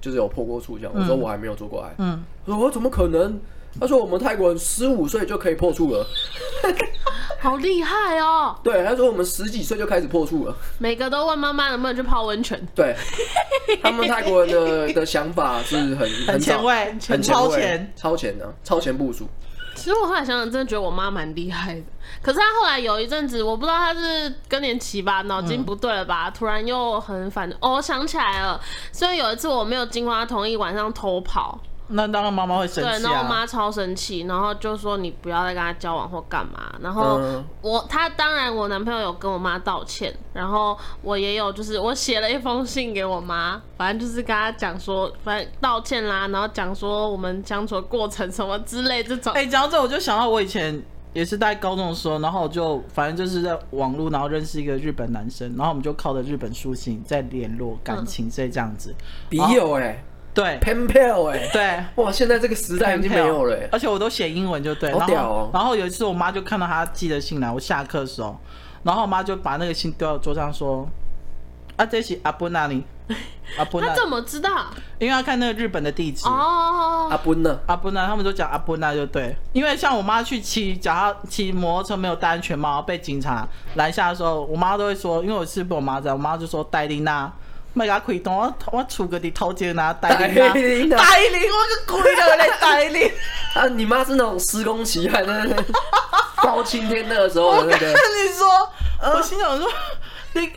[0.00, 0.92] 就是有破过处这样？
[0.94, 3.40] 我说我还没有做过爱，嗯，我说我怎么可能？
[3.80, 6.06] 他说我们泰国人十五岁就可以破处了。
[7.40, 8.56] 好厉害哦！
[8.64, 10.56] 对，他说我们十几岁就开始破处了。
[10.78, 12.60] 每个都问妈妈能不能去泡温泉。
[12.74, 12.96] 对，
[13.80, 19.28] 他们泰国人的 的想法是很很前卫，很超前，超前的，超前部署。
[19.76, 21.82] 其实我后来想想，真的觉得我妈蛮厉害的。
[22.20, 27.48] 可是她后来有一阵子，我不知道她是更年期吧，脑筋不对了吧，嗯、突然又很反。
[27.60, 28.60] 哦，我想起来了，
[28.90, 31.56] 所以有一次我没有经过她同意，晚上偷跑。
[31.88, 32.92] 那当然妈妈会生气啊。
[32.98, 36.72] 对，然后我妈超生气，然后就说你不要再跟他交往或干嘛。
[36.80, 37.20] 然后
[37.62, 49.32] 我他当然我男朋友有跟我妈道歉，然后我也有就是我写了一封信给我妈，反正就是跟他讲说，反正道歉啦，然后讲说我们相处的过程什么之类这种。
[49.32, 50.82] 哎、欸，讲到这我就想到我以前
[51.14, 58.94] 也是在高中的时候，然后我就反正就是在网络，然后认识一个日本男生，然后我们就靠着日本书信在联络感情，所以这样子。
[59.30, 60.04] 笔友哎。
[60.34, 65.50] 对，pen pal 哎，对，哇，现在这个时代已经没有了，而且我都写英文就对，好屌哦。
[65.52, 68.38] 然后有一次我妈就看到他寄的信来，我下课的时候，
[68.84, 70.88] 然后我妈就把那个信丢到桌上说
[71.76, 72.84] ：“啊，这是阿布那里，
[73.58, 74.66] 阿布那。”他怎么知道？
[75.00, 77.08] 因为要看那个日本的地址哦。
[77.10, 79.34] 阿布那，阿布那，他们都讲阿布那就对。
[79.52, 87.32] 因为像我妈去骑脚踏骑摩托车没有戴安全帽被警察拦下的时候，我妈都会说，因为我是被我妈在，我妈就说戴丽娜。
[87.78, 93.10] 没给他开动，我我出个的头前拿带领啊，带领，我个鬼了嘞，带领。
[93.54, 95.46] 啊，你妈是那种施工期还在
[96.42, 97.86] 包青天那个时候的那个。
[97.86, 98.48] 我跟你说，
[99.14, 99.68] 我心想说，
[100.32, 100.52] 你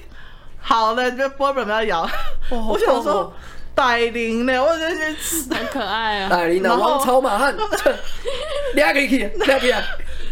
[0.60, 2.10] 好了，这波本不要摇。
[2.49, 3.31] 我想说，
[3.75, 6.29] 带领呢，我觉得很可爱啊。
[6.29, 7.55] 带领的王朝马汉，
[8.73, 9.73] 俩可以去，俩可以。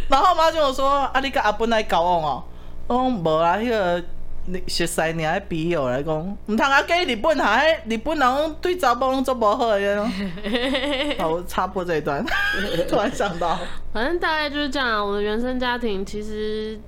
[0.08, 2.44] 然后我妈就我说，啊，你跟阿本来搞我
[2.88, 4.04] 哦，我讲无啊，那个。
[4.52, 6.16] 你熟悉你还比友来讲，
[6.48, 10.10] 唔通阿给日本下日本人对查某拢做无好的。
[11.20, 12.26] 好，插播这一段，
[12.90, 13.60] 突然想到，
[13.94, 15.06] 反正大概就是这样。
[15.08, 16.80] 我的原生家庭其实，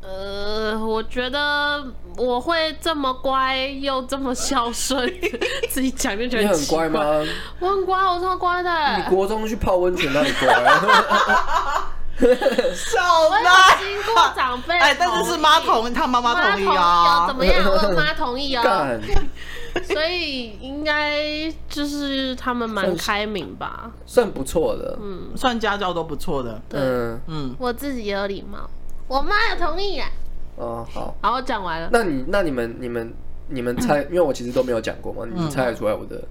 [0.00, 1.84] 呃，我觉得
[2.16, 5.06] 我会这么乖又这么孝顺，
[5.68, 7.00] 自己讲就觉得你很乖吗？
[7.60, 8.96] 我很乖，我超乖的。
[8.96, 10.48] 你国中去泡温泉那里乖。
[12.18, 13.34] 笑死！
[13.34, 17.26] 我经过长辈，哎，但是是妈同意，他妈妈同意啊？
[17.26, 17.64] 怎么样？
[17.64, 18.62] 我妈同意啊？
[19.82, 28.70] 所以应该就是他们蛮开明吧，算不错的，嗯，算家教都不错的，嗯嗯，我自己也有礼貌，
[29.08, 30.08] 我妈也同意啊。
[30.56, 31.88] 哦，好，好，我讲完了。
[31.92, 33.12] 那你那你们你们
[33.48, 36.22] 你们猜， 因为我其实都没有讲过嘛，你们猜得出来我的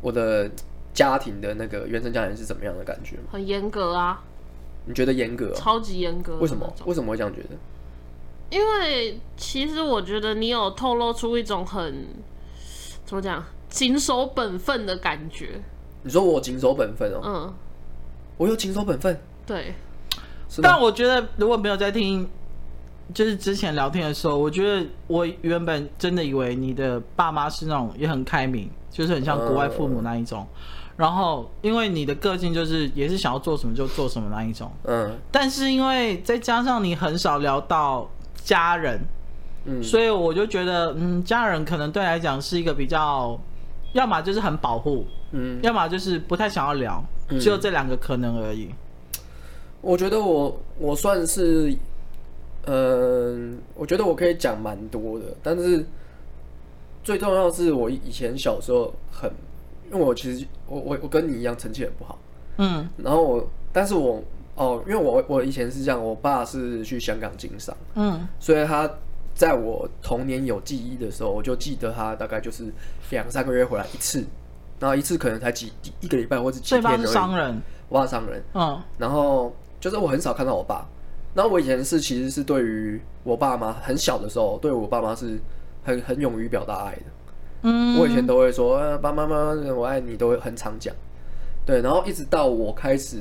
[0.00, 0.50] 我的
[0.92, 3.22] 家庭的那个原生家庭是怎么样的感觉吗？
[3.30, 4.20] 很严格啊。
[4.88, 5.52] 你觉得严格？
[5.54, 6.38] 超级严格。
[6.38, 6.72] 为什么？
[6.86, 7.50] 为什么会这样觉得？
[8.50, 12.06] 因为其实我觉得你有透露出一种很
[13.04, 15.60] 怎么讲，谨守本分的感觉。
[16.02, 17.20] 你说我谨守本分哦？
[17.22, 17.54] 嗯，
[18.38, 19.20] 我有谨守本分。
[19.46, 19.74] 对。
[20.62, 22.26] 但我觉得如果没有在听
[23.12, 30.46] 就是之前聊天的时候，我觉得我原本真的以为你的爸妈是那种也很开明，就是很像国外父母那一种。
[30.54, 30.58] 嗯、
[30.98, 34.70] 然后因为你的个性就是也是想要做什么就做什么那一种。
[34.84, 35.18] 嗯。
[35.32, 38.06] 但是因为再加上你很少聊到
[38.44, 39.00] 家人，
[39.64, 43.40] 嗯，所以我就觉得，嗯，家人可能对来讲是一个比较，
[43.94, 48.68] 要么就是很保护，嗯，要么就是不太想要聊，嗯、只有这两个可能而已。
[49.80, 51.74] 我觉得我我算是。
[52.70, 55.82] 嗯，我觉得我可以讲蛮多的，但是
[57.02, 59.30] 最重要的是我以前小时候很，
[59.92, 62.18] 因为我其实我我我跟你一样成绩很不好，
[62.58, 64.22] 嗯，然后我，但是我
[64.54, 68.90] 哦，因为我我以前是这样，我爸是去香港经商，嗯，所以他
[69.34, 72.64] 在我童年有记忆的时候，我就记得他大概就是
[73.10, 74.24] 两三个月回来一次，
[74.80, 76.84] 然后一次可能才几一个礼拜或者几天。
[76.84, 77.00] 而已。
[77.02, 80.86] 是商人，我爸商人，嗯，然后就是我很少看到我爸。
[81.34, 85.38] 然后我以前是其实是对于我爸妈很小的时候，对我爸妈是
[85.84, 87.02] 很很勇于表达爱的。
[87.62, 90.94] 嗯，我以前都会说，啊，爸爸妈妈我爱你，都会很常讲。
[91.66, 93.18] 对，然后一直到我开始，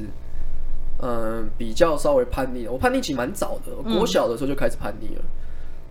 [1.01, 5.21] 嗯，比较稍微叛逆，我叛逆期蛮早的，我小的时候就开始叛逆了。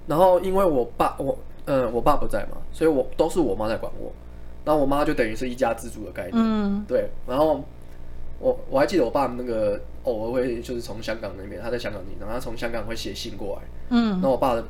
[0.06, 4.12] 然后因为我爸我嗯我爸不在嘛，所以我都是我妈在管我。
[4.64, 6.34] 然后我妈就等于是一家之主的概念。
[6.36, 7.64] 嗯，对，然后。
[8.38, 14.62] 我我还记得我爸那个偶尔会就是从香港那边，他在香港经商，然后他从香港会写信过来，嗯，然后我爸的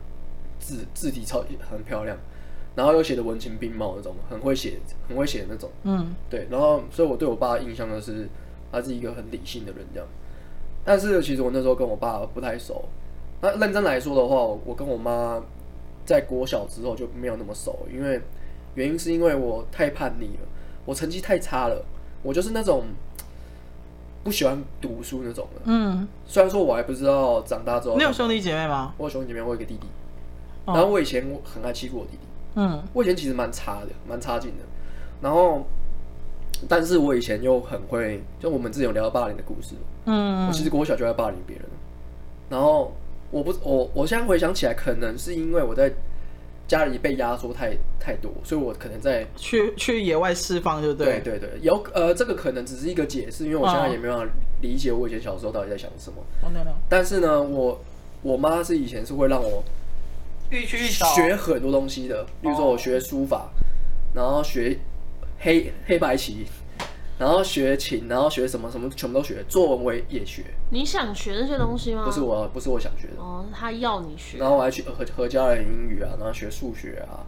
[0.60, 2.16] 字字体超级很漂亮，
[2.76, 8.28] 然后又写的文情并茂那种，很会写，很会写那种，嗯，对，然后所以我对我爸的印象就是
[8.70, 10.06] 他是一个很理性的人这样，
[10.84, 12.84] 但是其实我那时候跟我爸不太熟，
[13.40, 15.42] 那认真来说的话，我跟我妈
[16.04, 18.20] 在国小之后就没有那么熟，因为
[18.76, 20.46] 原因是因为我太叛逆了，
[20.84, 21.84] 我成绩太差了，
[22.22, 22.84] 我就是那种。
[24.24, 28.92] 不喜欢读书那种的，嗯，虽然说我还不知道长大之后，你有兄弟姐妹吗？
[28.98, 29.86] 我有兄弟姐妹，我有一个弟弟。
[30.66, 32.25] 然后我以前很爱欺负我弟弟，
[32.56, 34.64] 嗯，我以前其实蛮差的，蛮差劲的。
[35.22, 35.64] 然后，
[36.68, 39.74] 但是我以前又很会，就我们之前有聊到霸凌的故事，
[40.06, 41.64] 嗯，我其实国小就在霸凌别人。
[42.50, 42.92] 然后
[43.30, 45.92] 我不，我我现在回想起来，可能是因为我在。
[46.68, 51.20] 家里被压缩太太多，所以我可能在去去野外释放，就对。
[51.20, 54.26] 对对对，有呃，这个可能只是一个解释，因为我现在也没办法
[54.60, 56.16] 理解我以前小时候到底在想什么。
[56.42, 56.50] 哦。
[56.88, 57.80] 但是呢，我
[58.20, 59.62] 我妈是以前是会让我
[61.14, 63.48] 学很多东西的，比如说我学书法，
[64.14, 64.78] 然后学
[65.40, 66.46] 黑黑白棋。
[67.18, 69.42] 然后学琴，然后学什么什么，全部都学。
[69.48, 70.44] 作文我也学。
[70.68, 72.04] 你想学这些东西吗？
[72.04, 73.14] 不是我，不是我想学的。
[73.16, 74.36] 哦，他要你学。
[74.36, 77.24] 然后我还去和和家人英语啊，然后学数学啊。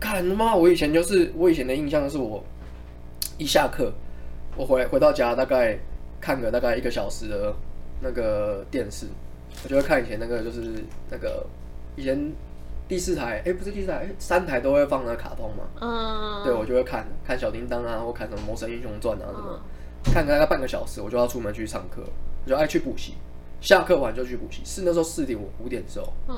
[0.00, 0.56] 干他妈！
[0.56, 2.42] 我以前就是，我以前的印象是我
[3.36, 3.92] 一下课，
[4.56, 5.78] 我回回到家大概
[6.18, 7.54] 看个大概一个小时的
[8.00, 9.04] 那个电视，
[9.64, 11.44] 我就会看以前那个就是那个
[11.94, 12.32] 以前。
[12.88, 15.64] 第四台，哎、欸，不是第四台，哎、欸，三台都会放那卡通嘛。
[15.80, 16.44] 嗯。
[16.44, 19.60] 对，我就会看看小叮当啊，或看什么《魔神英雄传》啊什么，
[20.06, 22.02] 嗯、看大概半个小时，我就要出门去上课，
[22.44, 23.14] 我就爱去补习，
[23.60, 24.62] 下课完就去补习。
[24.64, 26.12] 是那时候四点五五点的时候。
[26.28, 26.36] 嗯。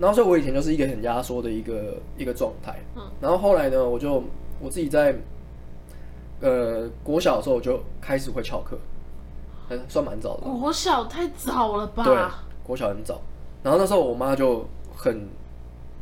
[0.00, 2.76] 然后所以，我以前就是一个很压缩的一个一个状态。
[2.96, 3.02] 嗯。
[3.20, 4.24] 然后后来呢，我就
[4.60, 5.14] 我自己在
[6.40, 8.76] 呃国小的时候我就开始会翘课，
[9.68, 10.42] 还算蛮早的。
[10.42, 12.02] 国小太早了吧？
[12.02, 12.16] 对，
[12.64, 13.20] 国小很早。
[13.62, 15.28] 然后那时候我妈就很。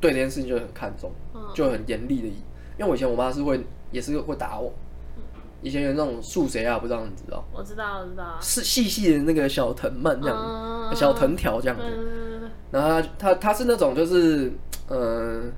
[0.00, 1.10] 对这件事情就很看重，
[1.54, 2.28] 就很严厉的，
[2.78, 4.72] 因为我以前我妈是会，也是会打我。
[5.62, 7.42] 以前有那种树贼啊，不知道你知道？
[7.52, 8.36] 我知道，我知道。
[8.40, 12.50] 是细细的那个小藤蔓这样，小藤条这样子。
[12.70, 14.52] 然后他他他是那种就是，
[14.88, 15.50] 嗯，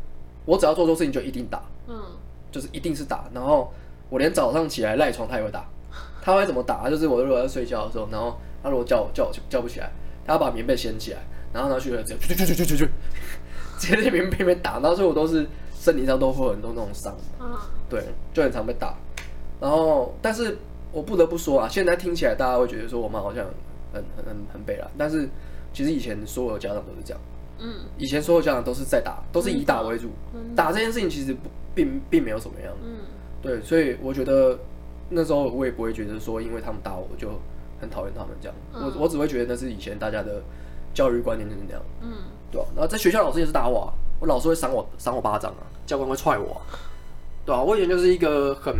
[0.44, 2.00] 我只要做错事情就一定打，嗯，
[2.50, 3.28] 就是一定是打。
[3.34, 3.72] 然后
[4.08, 5.66] 我连早上起来赖床他也会打。
[6.22, 6.88] 他会怎么打？
[6.88, 9.90] 就是我如果在睡觉的时候，然后他如果叫我叫我叫不起来，
[10.24, 11.18] 他要把棉被掀起来，
[11.52, 12.88] 然后拿去去去去去去去。
[13.78, 17.14] 直接在边边边打，到最后我都是身体上都会有很多那种伤，
[17.88, 18.94] 对，就很常被打。
[19.60, 20.56] 然后，但是
[20.92, 23.44] 我不得不说啊，现在听起来大家会觉得说我妈好像
[23.92, 25.28] 很很很很悲啦，但是
[25.72, 27.20] 其实以前所有家长都是这样，
[27.58, 30.10] 嗯，以前所有家长都是在打，都是以打为主，
[30.54, 32.98] 打这件事情其实不并并没有什么样，嗯，
[33.42, 34.58] 对，所以我觉得
[35.08, 37.30] 那时候我也不会觉得说因为他们打我就
[37.80, 40.42] 很讨厌他们这样，我我只会觉得那是以前大家的
[40.94, 42.10] 教育观念就是那样，嗯。
[42.50, 46.60] 对啊，然后在学校老师也是打我啊，我老师会赏我赏我巴掌啊，教官会踹我啊，
[47.44, 48.74] 对啊，我以前就是一个很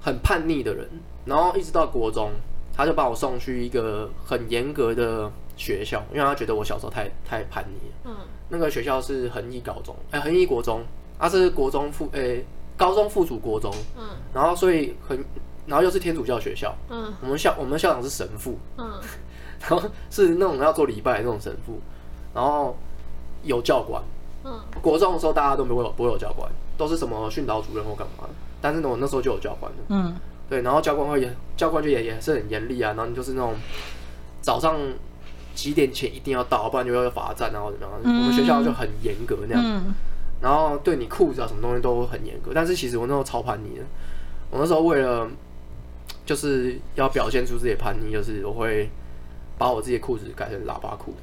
[0.00, 0.88] 很叛逆的人，
[1.24, 2.30] 然后一直到国中，
[2.74, 7.94] 他就把我送去一个很严格的学校，因为他觉得我小时候太太叛逆了。
[8.04, 8.16] 嗯，
[8.48, 10.82] 那个学校是恒毅高中，哎，恒毅国中，
[11.18, 12.42] 他是国中附，哎，
[12.76, 13.74] 高中附属国中。
[13.96, 15.18] 嗯，然后所以很，
[15.66, 16.74] 然后又是天主教学校。
[16.88, 18.56] 嗯，我们校我们校长是神父。
[18.76, 18.88] 嗯，
[19.60, 21.80] 然后是那种要做礼拜的那种神父。
[22.34, 22.76] 然后
[23.42, 24.02] 有教官。
[24.44, 28.30] 嗯，国中的时候大家都没有不会有教官，都是什么训导主任或干嘛的。
[28.60, 29.78] 但是呢，我那时候就有教官的。
[29.88, 30.14] 嗯，
[30.48, 33.54] 对，然后教官会也教官就也也是很严厉啊，然后你就是那种
[34.40, 34.76] 早上
[35.54, 38.00] 几点前一定要到，不然就要罚站，然后怎么样？
[38.04, 39.62] 嗯、我们学校就很严格那样。
[39.64, 39.92] 嗯、
[40.40, 43.84] 然后对你裤子啊什么东西都很严格，但是其实我那时候超叛逆的。
[44.50, 45.28] 我那时候为了
[46.24, 48.88] 就是要表现出自己的叛逆，就是我会
[49.58, 51.14] 把我自己的裤子改成喇叭裤，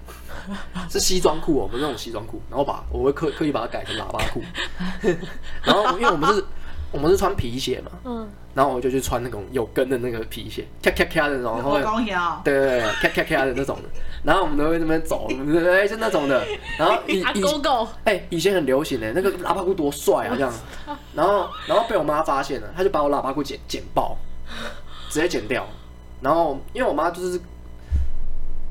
[0.89, 4.41] 是西装裤哦，我们那种西装裤，然后把我会刻刻意把它改成喇叭裤，
[5.63, 6.43] 然后因为我们是
[6.91, 11.71] 我们是穿皮鞋嘛，嗯，然后我就去穿那种有跟的那个皮鞋，咔咔咔的那种，然后
[12.43, 13.89] 对对对，咔咔咔的那种的，
[14.23, 16.45] 然后我们都会那边走，对对对，就那种的，
[16.77, 17.41] 然后以 以
[18.05, 20.53] 哎以前很流行的，那个喇叭裤多帅啊这样，
[21.13, 24.17] 然后然后被我妈发现了，她就把我喇叭裤剪剪爆，
[25.09, 25.67] 直接剪掉，
[26.21, 27.39] 然后因为我妈就是。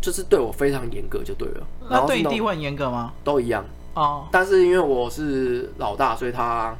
[0.05, 3.15] 就是对我非常严格就对了，那对你弟会很严格吗？
[3.25, 3.65] 都一样
[3.95, 6.77] 哦，但是因为我是老大，所以他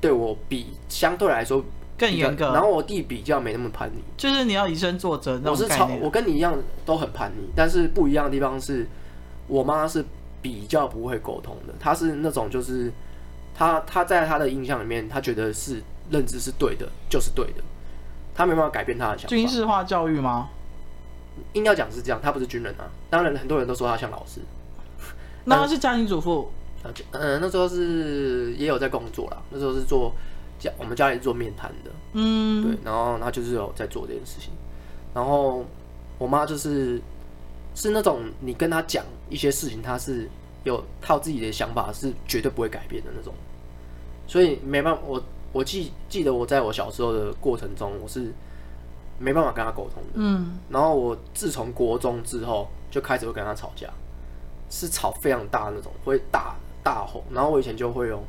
[0.00, 1.62] 对我比相对来说
[1.96, 2.52] 更严格。
[2.52, 5.40] 然后我弟比较没那么叛逆，就是你要以身作则。
[5.44, 6.52] 我是超，我跟你一样
[6.84, 8.84] 都很叛逆，但是不一样的地方是，
[9.46, 10.04] 我妈是
[10.42, 12.92] 比较不会沟通的，她是那种就是
[13.54, 17.62] 她她在她的印象里面，她觉得是认知是对的，就是对的，
[18.34, 19.28] 她没办法改变她的想法。
[19.28, 20.48] 军事化教育吗？
[21.54, 22.88] 硬要讲是这样，他不是军人啊。
[23.10, 24.40] 当然，很多人都说他像老师。
[25.44, 26.50] 那他是家庭主妇。
[27.12, 29.42] 嗯，那时候是也有在工作啦。
[29.50, 30.12] 那时候是做
[30.58, 31.90] 家，我们家里是做面摊的。
[32.12, 32.78] 嗯，对。
[32.84, 34.50] 然后他就是有在做这件事情。
[35.12, 35.64] 然后
[36.18, 37.00] 我妈就是
[37.74, 40.28] 是那种你跟他讲一些事情，他是
[40.64, 43.34] 有套自己的想法，是绝对不会改变的那种。
[44.26, 45.22] 所以没办法，我
[45.52, 48.32] 我记记得我在我小时候的过程中，我是。
[49.20, 53.88] 没办法跟他沟通的，嗯，然后我自从国中之后就开始会跟他吵架，
[54.70, 56.54] 是吵非常大那种，会大
[56.84, 57.24] 大吼。
[57.32, 58.22] 然后我以前就会用，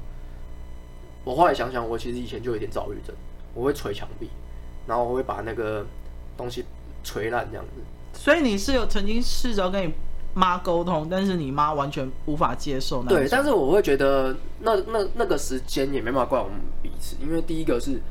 [1.23, 3.15] 我后来想想，我其实以前就有点躁郁症，
[3.54, 4.30] 我会捶墙壁，
[4.88, 5.86] 然后我会把那个
[6.36, 6.65] 东西
[7.04, 8.19] 捶烂这样子。
[8.19, 9.93] 所以你是有曾经试着跟你
[10.34, 13.10] 妈沟通，但是你妈完全无法接受那。
[13.10, 18.02] 对，但是我会觉得那那那个时间也没办法怪我们彼此，因为第一个是。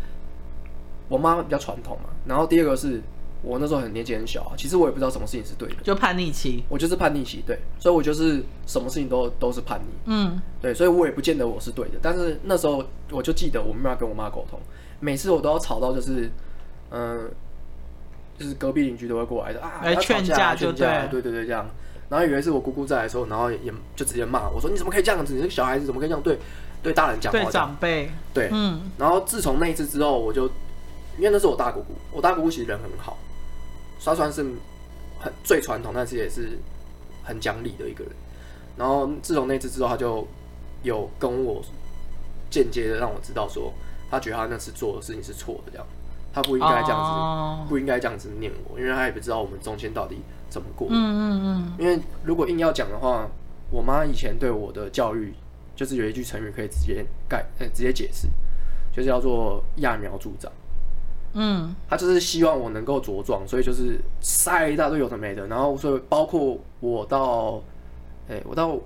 [1.08, 3.00] 我妈比较传统嘛，然后第二个是
[3.40, 14.58] 我那时候很年纪很小啊，其实我也不知道什么事情是对的，就叛逆期，我就是叛逆期，对，所以我就是什么事情都都是叛逆，嗯，对，所以我也不见得我是对的，但是那时候我就记得我没办法跟我妈沟通，
[14.98, 16.28] 每次我都要吵到就是，
[16.90, 17.30] 嗯、呃，
[18.36, 21.64] 就是隔壁邻居都会过来的啊，来劝架就对，对对对这样，
[22.08, 26.20] 然后有一次我姑姑在的时候，然后也就直接骂我说，你怎么可以这样子，你这个小孩子怎么可以这样？
[26.22, 26.36] 对
[26.82, 30.50] 对大人讲话，对长辈，对，嗯，然后自从那一次之后，我就。
[31.18, 33.18] 因为那是我大姑姑，我大姑姑其实人很好，
[34.02, 34.42] 她算是
[35.18, 36.58] 很最传统，但是也是
[37.24, 38.12] 很讲理的一个人。
[38.76, 40.26] 然后自从那次之后，她就
[40.82, 41.60] 有跟我
[42.48, 43.72] 间接的让我知道说，
[44.10, 45.86] 她觉得她那次做的事情是错的，这样，
[46.32, 47.10] 她不应该这样子
[47.60, 47.68] ，oh.
[47.68, 50.86] 不应该这样子念我，因为她也不知道我们中间到底怎么过。
[50.88, 51.72] 嗯嗯嗯。
[51.78, 53.28] 因为如果硬要讲的话，
[53.70, 55.34] 我妈以前对我的教育，
[55.74, 58.28] 就是有一句成语可以直接概，呃，直接解释，
[58.92, 60.50] 就是叫做揠苗助长。
[61.34, 67.62] 嗯，他就是希望我能够茁壮，所以就是塞一大堆有的没的，然后所以包括我到，
[68.28, 68.76] 哎、欸，我到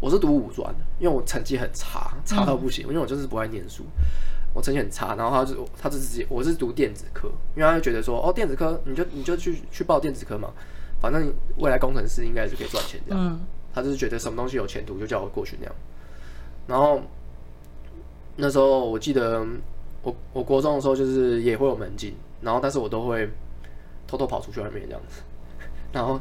[0.00, 3.84] 我是读五专的，因为我成绩很差，差到不行，因为我就是不爱念书，
[4.54, 10.48] 我成绩很差，然后他就他就直接我是读电子科，因为他就觉得说，哦，电子科你就你就去去报电子科嘛，
[11.00, 13.40] 反正未来工程师应该是可以赚钱这样，嗯，
[13.74, 15.74] 他就是觉得什么东西有前途就叫我过去那样，
[16.66, 17.02] 然后
[18.36, 19.46] 那时候我记得。
[20.02, 23.28] 我我国中的时候就是也会有门禁，然后但是我都会
[24.06, 25.22] 偷偷跑出去外面这样子，
[25.92, 26.18] 然后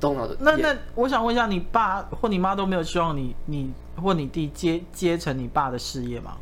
[0.00, 0.34] 动脑的。
[0.40, 3.70] 那那我想问一下，你爸或你妈都没有希望你你
[4.02, 6.38] 或你弟接接成你爸的事业吗？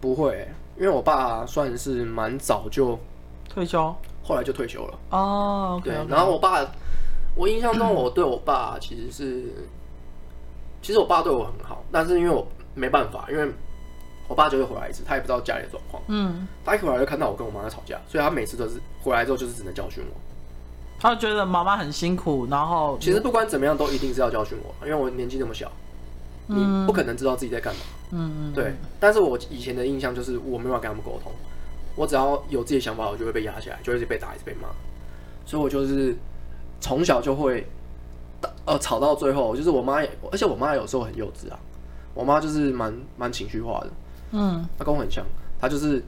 [0.00, 2.98] 不会，因为我爸算是蛮早就
[3.48, 4.98] 退休，后来就退休了。
[5.10, 5.84] 哦 okay.
[5.84, 5.94] 对。
[6.08, 6.66] 然后我爸，
[7.36, 9.52] 我印象中我对我爸其实是，
[10.80, 13.52] 其实我爸对我很好，但是因为我没办法，因为。
[14.32, 16.02] 我爸就会回来一次，他也不知道家里的状况。
[16.06, 20.16] 嗯，他一回来就看到我跟我妈在吵架，所以他每次都是回来之后就是只能教训我。
[20.98, 25.70] 他觉得妈妈很辛苦，然后其实不管怎么样都一定是要教训我，因为我年纪那么小，
[26.46, 27.80] 你不可能知道自己在干嘛。
[28.12, 28.72] 嗯嗯，对。
[28.98, 31.30] 但是我以前的印象就是我没办法跟他们沟通，
[31.94, 34.68] 我只要有自己的想法，我就会被压下来，就会被打，一直被骂。
[35.44, 36.16] 所以我就是
[36.80, 37.66] 从小就会，
[38.64, 41.58] 呃，吵到最后，就是我妈也，而且我妈有时候很幼稚啊，
[42.14, 43.90] 我妈就是蛮蛮情绪化的。
[44.32, 45.24] 嗯，他跟我很像，
[45.60, 46.02] 他就是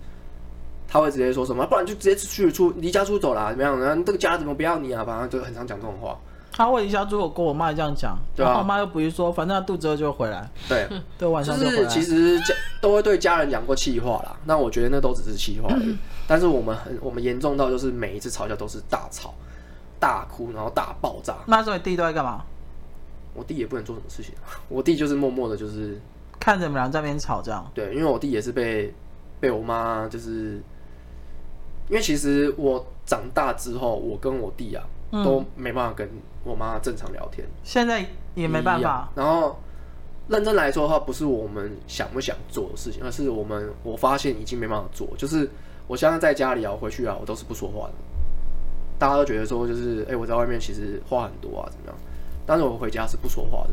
[0.89, 3.79] 他会直接说什么，不然就直接去出离家出走啦，怎么样？
[3.79, 5.05] 然后这个家怎么不要你啊？
[5.05, 6.19] 反正就很常讲这种话。
[6.57, 14.37] 他会离家出走，跟，我妈也这样讲，对啊，然后我妈又不是说，反正他肚子饿就回来，对， 对，晚上就，就是其实家都会对家人讲过气话啦。
[14.45, 15.97] 那我觉得那都只是气话而已，
[16.29, 19.35] 但是我们很我们严重到就是每一次吵架都是大吵
[19.99, 21.35] 大哭，然后大爆炸。
[21.47, 22.45] 那时候你弟都在干嘛？
[23.35, 24.33] 我弟也不能做什么事情，
[24.69, 26.01] 我弟就是默默的，就是
[26.39, 27.71] 看着你们俩在那边吵这样。
[27.75, 28.93] 对，因为我弟也是被
[29.41, 30.61] 被我妈就是，
[31.89, 36.09] 因为其实我长大之后，我跟我弟啊、嗯、都没办法跟
[36.45, 38.05] 我妈正常聊天，现在
[38.35, 39.09] 也没办法。
[39.15, 39.59] 然后
[40.29, 45.09] 认真来说的话，不是我们想不想做的事情，而是我们我发现已经没办法做。
[45.17, 45.51] 就是
[45.87, 47.95] 我现在在家里啊，我回去啊，我都是不说话的。
[48.99, 51.97] 大家都觉得说，就是哎、欸，我在外面其实话很多啊，怎么样？
[52.47, 53.71] 但是我回家是不说话的，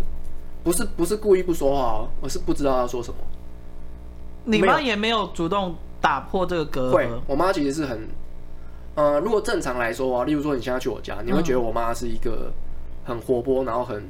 [0.63, 3.17] 不是不是故意不说话哦，我是不知道要说什么。
[4.45, 6.93] 你妈也没有主动打破这个隔阂。
[6.93, 8.07] 会，我妈其实是很，
[8.95, 12.51] 呃，如果正常来说啊，例如说你现在去我家，你会觉得我妈是一个
[13.03, 14.03] 很活泼，然后很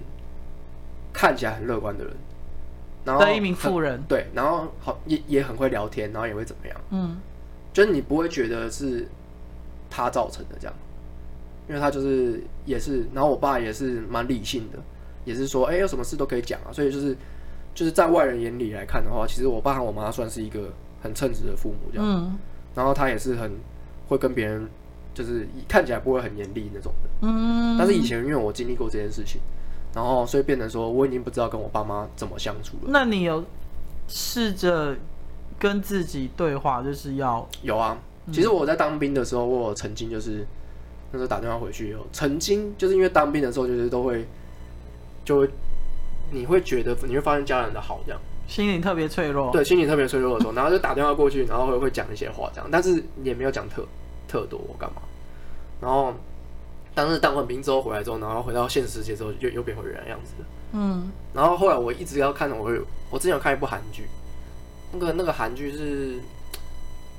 [1.14, 2.14] 看起来很乐观的人，
[3.04, 4.02] 然后的一名妇人。
[4.08, 6.82] 对，然后好也也很会聊天，然后也会怎么样？
[6.92, 7.18] 嗯，
[7.74, 9.08] 就是你不会觉得是
[9.90, 10.76] 她造成的这样。
[11.70, 14.80] 因为她就是也是，然后我爸也是蛮理性的，
[15.26, 16.72] 也是说，哎，有什么事都可以讲啊。
[16.72, 17.16] 所以就是
[17.74, 22.06] 就是在外人眼里来看的话，其实我爸和我妈算是一个很称职的父母这样。
[22.08, 22.38] 嗯。
[22.76, 23.52] 然后他也是很
[24.08, 24.68] 会跟别人，
[25.14, 27.10] 就是看起来不会很严厉那种的。
[27.28, 27.78] 嗯。
[27.78, 29.42] 但是以前因为我经历过这件事情，
[29.94, 32.84] 然后所以变成说我已经不知道跟我爸妈怎么相处了。
[32.88, 33.44] 那你有
[34.08, 34.96] 试着
[35.60, 37.98] 跟自己对话，就是要有啊。
[38.32, 40.46] 其实我在当兵的时候，我有曾经就是。
[41.14, 44.26] 那时候打电话回去以后，曾经就是因为当兵的时候，就是都会，
[45.24, 45.50] 就会，
[46.32, 49.52] 你会觉得你会发现家人的好，这样心里特别脆弱。
[49.52, 53.86] 对，心里特别脆弱的时候，然后就打电话过去，然后会会讲一些话，这样，但是也没有讲特
[54.28, 55.02] 特多，我干嘛？
[55.80, 56.14] 然后，
[56.94, 60.34] 当时当完兵之后回来之后，然后回到现实世界之后，又又变回原来样子。
[60.74, 61.10] 嗯。
[61.34, 64.04] 然后后来我一直要看，我有我之前有看一部韩剧，
[64.92, 66.20] 那个那个韩剧是，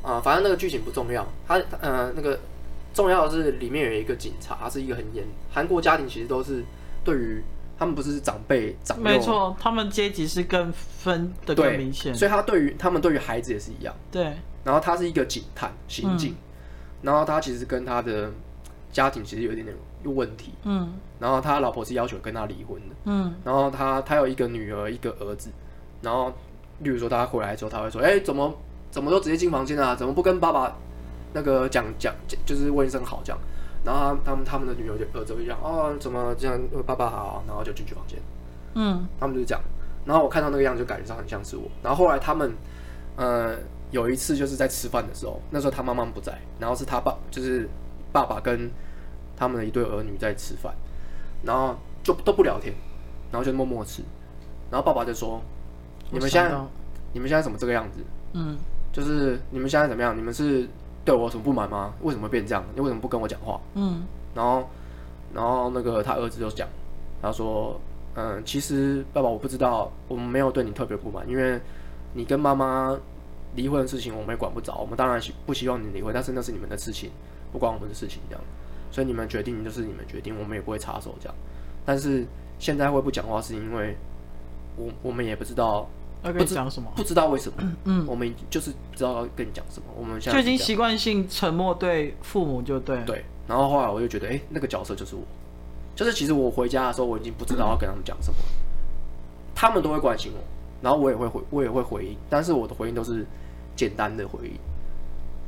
[0.02, 2.38] 啊、呃，反正那个剧情不重要，他呃那个。
[2.94, 5.24] 重要的是里面有一个警察，他是一个很严。
[5.50, 6.62] 韩国家庭其实都是
[7.02, 7.42] 对于
[7.82, 12.14] 他们不是长辈长幼，没错，他们阶级是更分的更明显。
[12.14, 13.92] 所以他对于他们对于孩子也是一样。
[14.12, 14.32] 对。
[14.62, 16.30] 然后他是一个警探，刑警。
[16.30, 16.36] 嗯、
[17.02, 18.30] 然后他其实跟他的
[18.92, 20.52] 家庭其实有一点点有问题。
[20.62, 20.92] 嗯。
[21.18, 22.94] 然后他老婆是要求跟他离婚的。
[23.06, 23.34] 嗯。
[23.44, 25.50] 然后他他有一个女儿，一个儿子。
[26.00, 26.32] 然后，
[26.78, 28.54] 例如说他回来之后，他会说：“哎、欸，怎么
[28.92, 29.96] 怎么都直接进房间啊？
[29.96, 30.76] 怎么不跟爸爸？”
[31.34, 32.14] 那个讲讲
[32.46, 33.40] 就是问一声好这样，
[33.84, 38.18] 然后他们他们的女儿就儿子会讲哦，怎么这样，爸爸好，然后就进去房间。
[38.74, 39.60] 嗯，他们就是这样，
[40.04, 41.64] 然后我看到那个样子就感觉上很像是我。
[41.82, 42.52] 然后后来他们
[43.16, 43.56] 呃
[43.90, 47.68] 有一次就是在吃饭的时候，那时候他妈妈不在，然后是他爸就是
[48.12, 48.70] 爸爸跟
[49.36, 50.72] 他们的一对儿女在吃饭，
[51.42, 52.72] 然后就都不聊天，
[53.32, 54.02] 然后就默默吃，
[54.70, 55.42] 然后爸爸就说
[56.10, 56.56] ：“你们现在
[57.12, 57.98] 你们现在怎么这个样子？
[58.34, 58.56] 嗯，
[58.92, 60.16] 就是你们现在怎么样？
[60.16, 60.68] 你们是？”
[61.04, 61.92] 对我有什么不满吗？
[62.02, 62.64] 为什么会变这样？
[62.74, 63.60] 你为什么不跟我讲话？
[63.74, 64.68] 嗯，然后，
[65.34, 66.68] 然后那个他儿子就讲，
[67.20, 67.80] 他说
[68.14, 71.60] ：“嗯，其实爸爸我不知道，我们没有对你特别不满，因为
[72.12, 72.96] 你跟妈妈
[73.56, 77.10] 离婚的事情我们也管不着，我们当然不希望你离婚，但是那是你们的事情，
[77.52, 78.44] 不关我们的事情，这样，
[78.90, 81.34] 所以你们决定就是你们决定，我们也不会插手这样。
[81.84, 82.24] 但是
[82.58, 83.96] 现在会不讲话，是因为
[84.76, 85.88] 我我们也不知道。”
[86.22, 86.90] 要跟你讲什么？
[86.94, 87.54] 不知道为什么。
[87.58, 89.86] 嗯，嗯，我们就是不知道要跟你讲什么。
[89.96, 93.02] 我们现在就已经习惯性沉默，对父母就对。
[93.04, 95.22] 对，然后后来我就觉得，哎、欸，那个角色就是我。
[95.94, 98.38] 就是其实我回家的时候，我已经不知道要跟他们讲什么。
[99.54, 100.40] 他们都会关心我，
[100.80, 103.26] 然后我也会回，我也会回应，但是我的回应都是
[103.76, 104.52] 简单的回应。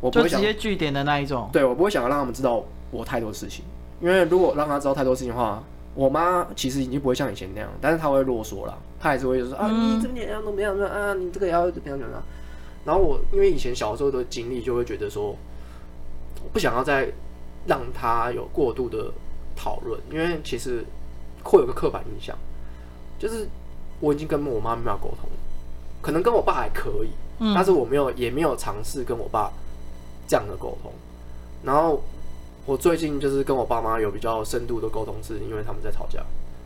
[0.00, 1.48] 我不会想就直接句点的那一种。
[1.52, 3.64] 对，我不会想要让他们知道我太多事情，
[4.00, 5.62] 因为如果让他知道太多事情的话。
[5.94, 12.22] 我妈其实已经不会像以前那样，但是她会啰嗦了，她还是会说啊，你怎么怎样怎么样啊，你这个也要怎么样怎么样。
[12.84, 15.36] 然后我因为以前小时候的经历，就会觉得说，
[16.42, 17.08] 我不想要再
[17.66, 19.12] 让她有过度的
[19.54, 20.84] 讨论，因为其实
[21.44, 22.36] 会有个刻板印象，
[23.18, 23.46] 就是
[24.00, 25.28] 我已经跟我妈没办法沟通，
[26.02, 27.10] 可能跟我爸还可以，
[27.54, 29.50] 但是我没有也没有尝试跟我爸
[30.26, 30.92] 这样的沟通，
[31.62, 32.02] 然后。
[32.66, 36.20] 我最近就是跟我爸妈有比较深度的沟通，是因为他们在吵架。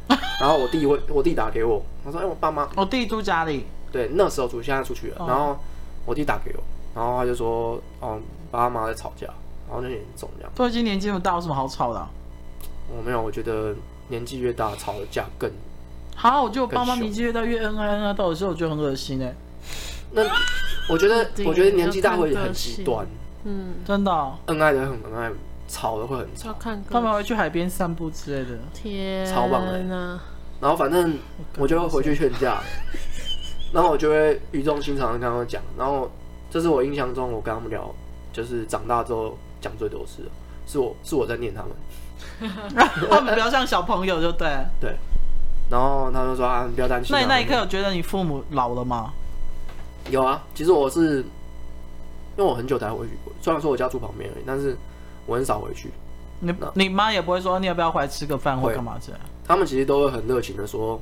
[0.40, 2.68] 然后我弟会，我弟打给我，他说：“哎，我爸妈……
[2.76, 5.26] 我弟住家里。”对，那时候住，现在出去了。
[5.26, 5.58] 然后
[6.06, 6.62] 我弟打给我，
[6.94, 8.18] 然后他就说：“哦，
[8.50, 9.26] 爸妈在吵架，
[9.66, 12.08] 然后就严重这样。”都已经年纪那么大，有什么好吵的？
[12.96, 13.74] 我没有，我觉得
[14.08, 15.50] 年纪越大，吵的架更……
[16.14, 19.34] 好，我觉得我爸妈年纪越大越恩爱恩爱，到有时候我觉得很恶心哎。
[20.12, 20.22] 那
[20.88, 23.06] 我觉得， 我觉得年纪大会很极端。
[23.44, 25.30] 嗯，真的，恩爱的很恩爱。
[25.68, 26.52] 吵的会很吵。
[26.90, 30.18] 他们会去海边散步之类的，天哪，超棒的。
[30.60, 31.16] 然后反正
[31.56, 32.60] 我就会回去劝架，
[33.72, 36.10] 然后我就会语重心长的跟他们讲，然后
[36.50, 37.88] 这是我印象中我跟他们聊，
[38.32, 40.28] 就是长大之后讲最多次，
[40.66, 42.50] 是我是我在念他们，
[43.08, 44.48] 他们比较像小朋友就对
[44.80, 44.96] 对。
[45.70, 47.14] 然后他们说啊，不要担心。
[47.14, 49.12] 那你那一刻有觉得你父母老了吗？
[50.10, 54.74] 有啊，其实我是因为我很久才回去过，虽然说我家住旁边而已，但是
[55.28, 55.92] 我很少回去。
[56.40, 59.20] 你你妈也不会说你要不要回来吃个饭或干嘛这样？
[59.46, 61.00] 他们其实都会很热情的说：“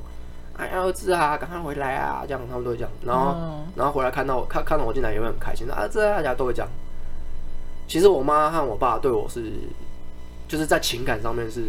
[0.57, 2.89] 哎，儿子啊，赶快回来啊！”这样他们都会讲。
[3.05, 5.69] 然后、嗯、然后回来看到我看看到我进来也会很开心。
[5.69, 6.67] 儿子啊，大家都会讲。
[7.87, 9.51] 其实我妈和我爸对我是
[10.47, 11.65] 就是在情感上面是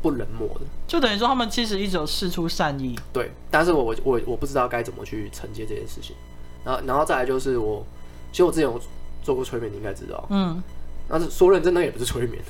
[0.00, 2.98] 不冷漠的，就等于说他们其实一直有释出善意。
[3.12, 6.16] 对，但是我我我我不知道该怎么去承接这件事情。
[6.64, 7.84] 然后然后再来就是我，
[8.30, 8.80] 其实我之前有
[9.22, 10.24] 做过催眠，你应该知道。
[10.30, 10.62] 嗯。
[11.08, 12.42] 但是说认真那也不是催眠。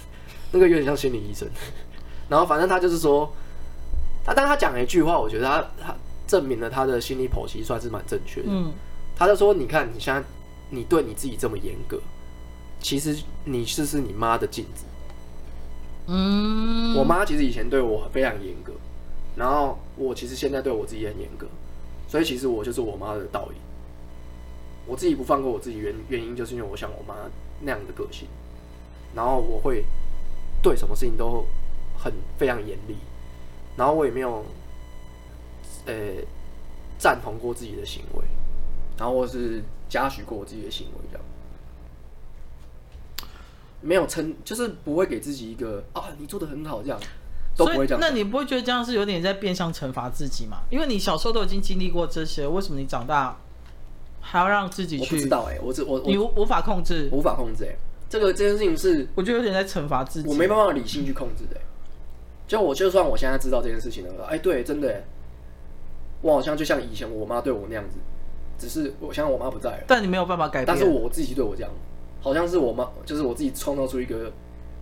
[0.52, 1.48] 那个有点像心理医生，
[2.28, 3.32] 然后反正他就是说，
[4.24, 5.94] 他当他讲了一句话，我觉得他他
[6.26, 8.48] 证明了他的心理剖析算是蛮正确的。
[8.50, 8.70] 嗯，
[9.16, 10.22] 他就说：“你看你现在
[10.68, 11.98] 你对你自己这么严格，
[12.80, 14.84] 其实你是是你妈的镜子。”
[16.08, 18.72] 嗯，我妈其实以前对我非常严格，
[19.34, 21.46] 然后我其实现在对我自己很严格，
[22.08, 23.58] 所以其实我就是我妈的倒影。
[24.84, 27.14] 我自己不放过我自己原原因，就是因为我像我妈
[27.60, 28.26] 那样的个性，
[29.14, 29.84] 然后我会。
[30.64, 31.44] 对什么事情都
[31.98, 32.94] 很非常严厉，
[33.76, 34.44] 然后我也没有
[35.86, 35.92] 呃
[36.96, 38.24] 赞同过自己的行为，
[38.96, 41.26] 然后我是嘉许过我自己的行为，这样
[43.80, 47.00] 没有称，就是不会给自己一个啊你做的很好这样，
[47.56, 48.00] 都不会这样。
[48.00, 50.58] 那你不会觉得这样是有点在变相惩罚自己吗？
[50.70, 53.36] 因为你小时候都已经经历过这些，为什么你长大
[54.20, 55.02] 还要让自己去？
[55.02, 57.78] 我不知道哎、欸，我我你无无法控制，无法控制哎、欸。
[58.12, 61.58] 这个这件事情是，我觉得有点在惩罚自己，我没办法理性去控制的。
[62.46, 65.02] 就我就算我现在知道这件事情了，哎，对，真的，
[66.20, 67.96] 我好像就像以前我妈对我那样子，
[68.58, 70.66] 只是我现在我妈不在了，但你没有办法改变。
[70.66, 71.70] 但是我自己对我这样，
[72.20, 74.30] 好像是我妈，就是我自己创造出一个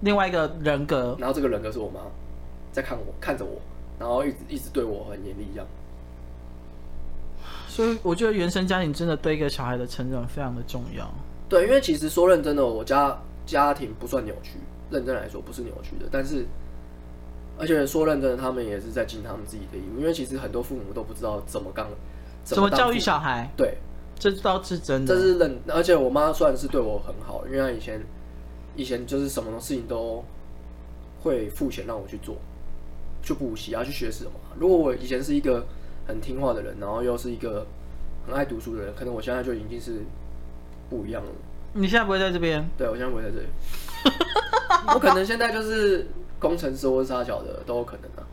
[0.00, 2.00] 另外一个人格，然后这个人格是我妈
[2.72, 3.60] 在看我，看着我，
[4.00, 5.64] 然后一直一直对我很严厉一样。
[7.68, 11.08] 所以我觉得原生家庭真的对一个小孩的成长非常的重要。
[11.50, 14.52] 对，因为其实说认真的，我家家庭不算扭曲，
[14.88, 16.06] 认真来说不是扭曲的。
[16.08, 16.46] 但是，
[17.58, 19.98] 而且说认真的，他们也是在尽他们自己的义务。
[19.98, 21.88] 因为其实很多父母都不知道怎么刚
[22.44, 23.50] 怎么教育小孩。
[23.56, 23.76] 对，
[24.16, 25.12] 这倒是真的。
[25.12, 28.00] 这是认，而且我妈算是对我很好，因为她以前
[28.76, 30.24] 以前就是什么事情都
[31.20, 32.36] 会付钱让我去做，
[33.24, 34.30] 去补习啊，去学什么。
[34.56, 35.66] 如果我以前是一个
[36.06, 37.66] 很听话的人，然后又是一个
[38.24, 40.00] 很爱读书的人，可能我现在就已经是。
[40.90, 41.30] 不一样了。
[41.72, 42.68] 你现在不会在这边？
[42.76, 43.46] 对，我现在不会在这里。
[44.92, 46.06] 我可能现在就是
[46.38, 48.26] 工程师或者啥小的都有可能啊，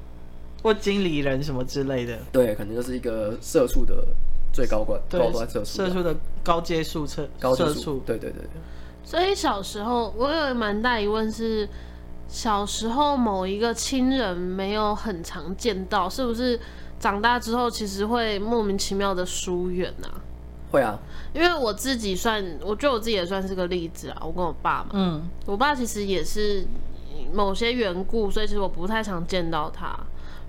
[0.63, 2.17] 或经理人什么之类的。
[2.31, 4.03] 对，可能就是一个社畜的
[4.51, 8.01] 最高管，高端社畜，社畜的高阶数社，高社畜。
[8.05, 8.41] 对对对。
[9.03, 11.69] 所以小时候我有蛮大疑问是，
[12.27, 16.59] 小时候某一个亲人没有很常见到，是不是
[16.99, 20.09] 长大之后其实会莫名其妙的疏远呢？
[20.71, 20.97] 会啊，
[21.33, 24.17] 因为我自己算，我觉得我自己也算是个例子啊。
[24.21, 26.65] 我跟我爸嘛，嗯，我爸其实也是
[27.33, 29.97] 某些缘故，所以其实我不太常见到他。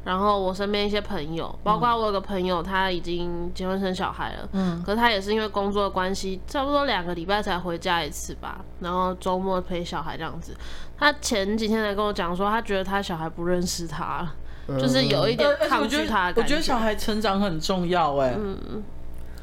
[0.04, 8.64] 然后我身边一些朋友，包括我有个朋友，他已经结婚生小孩了，嗯，可是他也是因为工作的关系，差不多两个礼拜才回家一次吧。
[8.80, 10.56] 然后周末陪小孩这样子。
[10.96, 14.26] 他前几天才跟我讲说，他觉得他小孩不认识他，
[14.68, 16.40] 嗯，就是有一点抗拒他的感觉。
[16.42, 18.82] 我觉得小孩成长很重要，哎，嗯。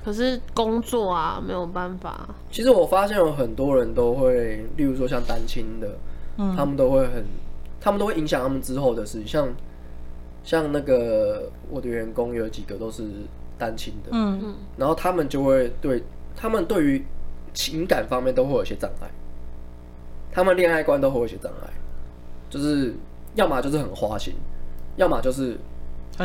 [0.05, 2.29] 可是工作啊，没有办法。
[2.51, 5.97] 其实我发现有很多人都会，例如说像单亲的，
[6.37, 7.25] 嗯，他们都会很，
[7.81, 9.25] 他们都会影响他们之后的事。
[9.25, 9.47] 像
[10.43, 13.03] 像那个我的员工有几个都是
[13.57, 16.03] 单亲的，嗯嗯，然后他们就会对
[16.35, 17.03] 他们对于
[17.51, 19.09] 情感方面都会有一些障碍，
[20.31, 21.73] 他们恋爱观都会有一些障碍，
[22.47, 22.93] 就是
[23.33, 24.35] 要么就是很花心，
[24.97, 25.57] 要么就是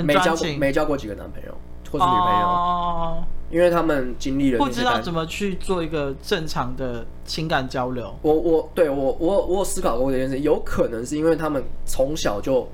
[0.05, 1.57] 没交过没交过几个男朋友
[1.91, 2.47] 或是女朋友。
[2.47, 8.14] 哦因为他们经历了不知道怎么去做一个正常的情感交流。
[8.22, 12.66] 我我对我我我有思考过这件事，有可能是因为他们从小就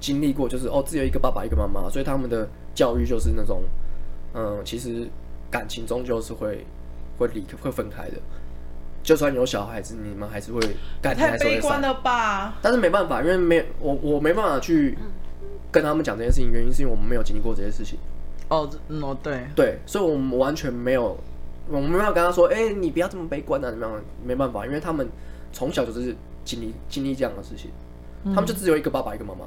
[0.00, 3.62] 经历过，就是哦，只有一个爸爸一个妈妈，所以他们的教育就是那种，
[4.34, 5.08] 嗯，其实
[5.50, 6.66] 感情终究是会
[7.18, 8.16] 会离会分开的。
[9.02, 10.60] 就算有小孩子，你们还是会
[11.00, 11.50] 感情还是会。
[11.50, 12.58] 太悲观了吧？
[12.60, 14.98] 但是没办法，因为没我我没办法去
[15.70, 17.96] 跟他们讲这件事情，原因是因为我们没有经历过这些事情。
[18.48, 21.16] 哦，嗯，哦，对，对，所以，我们完全没有，
[21.68, 24.00] 我们没办法跟他说，哎、欸，你不要这么悲观啊，怎么样？
[24.24, 25.08] 没办法，因为他们
[25.52, 27.70] 从小就是经历经历这样的事情，
[28.26, 29.46] 他们就只有一个爸爸一个妈妈，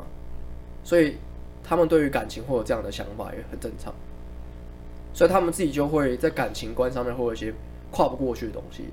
[0.84, 1.16] 所以
[1.64, 3.94] 他们对于感情会有这样的想法也很正常，
[5.14, 7.54] 所以他们自己就会在感情观上面会有一些
[7.92, 8.84] 跨不过去的东西，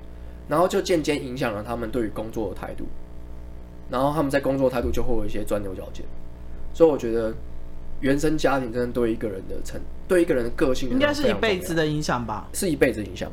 [0.47, 2.85] 然后就渐渐影响了他们对于工作的态度，
[3.89, 6.05] 然后他们在工作态度就会有一些钻牛角尖，
[6.73, 7.33] 所以我觉得
[7.99, 13.31] 原生家庭真的对一个人的成对一个人的个性应该是一辈子的影响吧，是一辈子影响。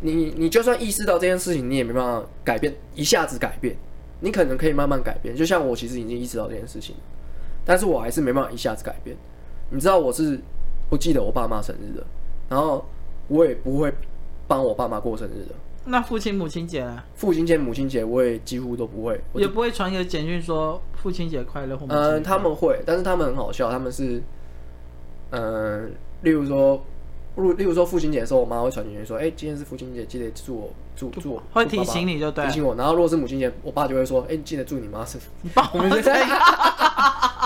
[0.00, 3.76] 你你就算意识到这件事情，你也没办法改变，一下子改变。
[4.20, 6.94] 你可能可以慢慢改变，就像我其实已经意识到这件事情，
[7.64, 9.14] 但是我还是没办法一下子改变。
[9.70, 10.40] 你知道我是
[10.88, 12.06] 不记得我爸妈生日的，
[12.48, 12.84] 然后
[13.28, 13.92] 我也不会
[14.46, 15.54] 帮我爸妈过生日的。
[15.84, 17.02] 那父亲母亲节呢？
[17.14, 22.18] 父亲节、母亲节我也几乎都不会，也不会传一个简讯说父亲节快乐或母亲节快乐。
[22.18, 24.22] 嗯，他们会，但是他们很好笑，他们是，
[25.30, 26.82] 嗯，例如说。
[27.56, 32.76] 例如说父亲节的时候，我妈会传讯息说：“哎、欸，今天是父亲节，记得祝我祝祝我。”会提醒你就对，提醒我。
[32.76, 35.24] 然后如果是母亲节，我爸就会说：“哎、欸，记得祝你妈生日。
[35.42, 36.28] ”你爸我们这样，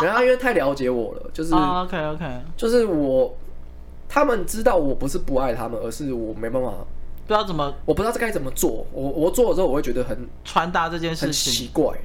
[0.03, 2.25] 然后因为太了解我了，就是、oh, OK OK，
[2.55, 3.35] 就是我
[4.11, 6.69] 他们知道我不是不爱他们，而是我没办法，
[7.27, 8.87] 不知道怎么，我不知道该怎么做。
[8.93, 11.99] 我我做了之后，我会觉得很传达这件事情很奇怪。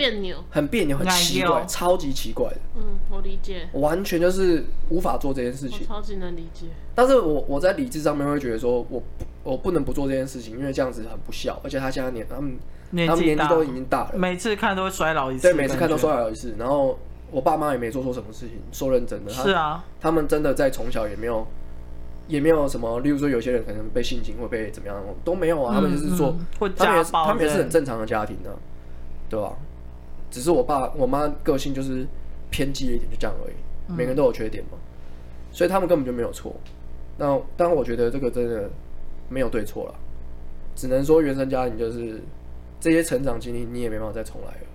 [0.00, 2.56] 别扭，很别扭，很奇怪，超级奇怪的。
[2.74, 3.68] 嗯，我理解。
[3.74, 6.68] 完全就是无法做这件事情，超级能理解。
[6.94, 9.04] 但是我我在理智上面会觉得说，我不
[9.42, 11.60] 我不能不做这件事情，因为这样子很不孝。
[11.62, 12.58] 而且他现在年他们
[13.06, 15.42] 他们年纪都已经大了，每次看都会衰老一次。
[15.42, 16.54] 对，每次看都衰老一次。
[16.58, 16.98] 然后
[17.30, 19.30] 我爸妈也没做错什么事情，说认真的。
[19.30, 21.46] 是啊，他们真的在从小也没有
[22.26, 25.74] 也没有什么，例如说有些人可能被性侵会被怎么样，都没有啊。
[25.74, 26.34] 他们就是说，
[26.74, 28.56] 他们也是他们也是很正常的家庭的，
[29.28, 29.52] 对吧？
[30.30, 32.06] 只是我爸我妈个性就是
[32.50, 33.54] 偏激一点，就这样而已。
[33.92, 34.78] 每个人都有缺点嘛，
[35.50, 36.54] 所以他们根本就没有错。
[37.18, 37.26] 那
[37.56, 38.70] 当然，我觉得这个真的
[39.28, 39.94] 没有对错了，
[40.76, 42.20] 只能说原生家庭就是
[42.78, 44.66] 这些成长经历，你也没办法再重来了。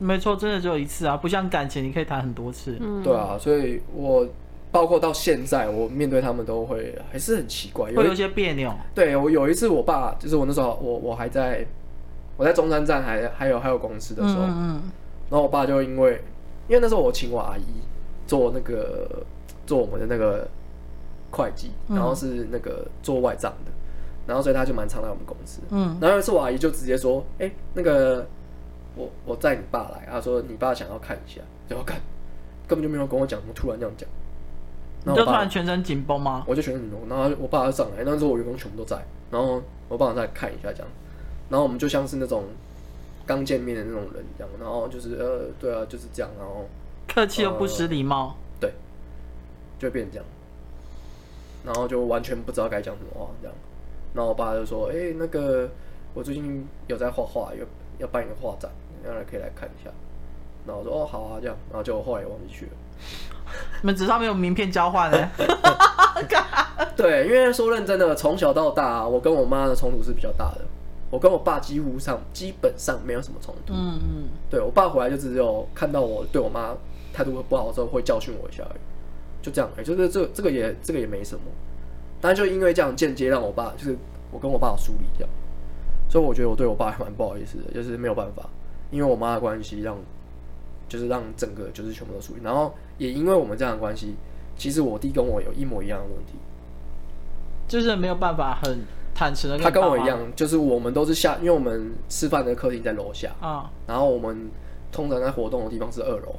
[0.00, 2.76] 没错，真的只有一次啊，不像感情，你可以谈很多次。
[2.80, 4.26] 嗯，对啊，所以我
[4.72, 8.74] 包括到现在，我面对他们都会还是很奇怪，会有一些别扭。
[8.92, 11.64] 对，我有一次，我爸就是我那时候，我我还在。
[12.36, 14.82] 我在中山站还还有还有公司的时候，嗯嗯，
[15.30, 16.22] 然后我爸就因为
[16.68, 17.64] 因为那时候我请我阿姨
[18.26, 19.24] 做那个
[19.66, 20.48] 做我们的那个
[21.30, 23.70] 会计，然后是那个做外账的，
[24.26, 28.26] 然后所以他就蛮常来我们公司，嗯，然后有一次我阿姨就直接说，哎，那个
[28.96, 32.00] 我我载你爸来，他说你爸想要看一下，就要看，
[32.66, 34.08] 根本就没有跟我讲，怎么突然这样讲，
[35.04, 36.44] 然后就突然全身紧绷吗？
[36.48, 40.88] 我就全身紧绷，然后我爸就上来，那时候我员工全部都在，然后我爸再看一下这样。
[41.48, 42.44] 然后我们就像是那种
[43.26, 46.68] 刚见面的那种人一样，然后就是呃，对啊，就是这样，然后
[47.06, 48.72] 客气又不失礼貌，呃，对，
[49.78, 50.26] 就会变成这样，
[51.64, 53.56] 然后就完全不知道该讲什么话这样。
[54.14, 55.68] 然后我爸就说：“哎，那个
[56.14, 57.66] 我最近有在画画，有
[57.98, 58.70] 要办一个画展，
[59.04, 59.90] 让人可以来看一下。”
[60.64, 62.72] 然后我说：“哦，好啊，这样。”然后就后来也忘记去了。
[63.82, 65.30] 你们纸上没有名片交换呢？
[66.96, 70.60] 对，因为说认真的，从小到大，我跟我妈的冲突是比较大的。
[71.10, 73.72] 我跟我爸几乎上基本上没有什么冲突。
[73.72, 76.74] 嗯嗯，对我爸回来就只有看到我对我妈
[77.12, 78.80] 态度不好的时候会教训我一下而已，
[79.40, 79.70] 就这样。
[79.76, 81.42] 哎，就是这这个也这个也没什么，
[82.20, 83.96] 但就因为这样间接让我爸就是
[84.32, 85.28] 我跟我爸有疏离掉，
[86.08, 88.48] 所以我觉得我对我爸还蛮不好意思的，就是没有办法，
[88.90, 89.96] 因为我妈的关系让
[90.88, 94.16] 就是让整个就是全部都疏离，然后也因为我们这样的关系，
[94.56, 96.32] 其实我弟跟我有一模一样的问题，
[97.68, 98.80] 就是没有办法很。
[99.14, 104.50] 坦诚的，他跟我一样，就是我们都是下，因为我们吃饭的客厅在楼下啊，然后我们
[104.90, 106.34] 通常在活动的地方是二楼，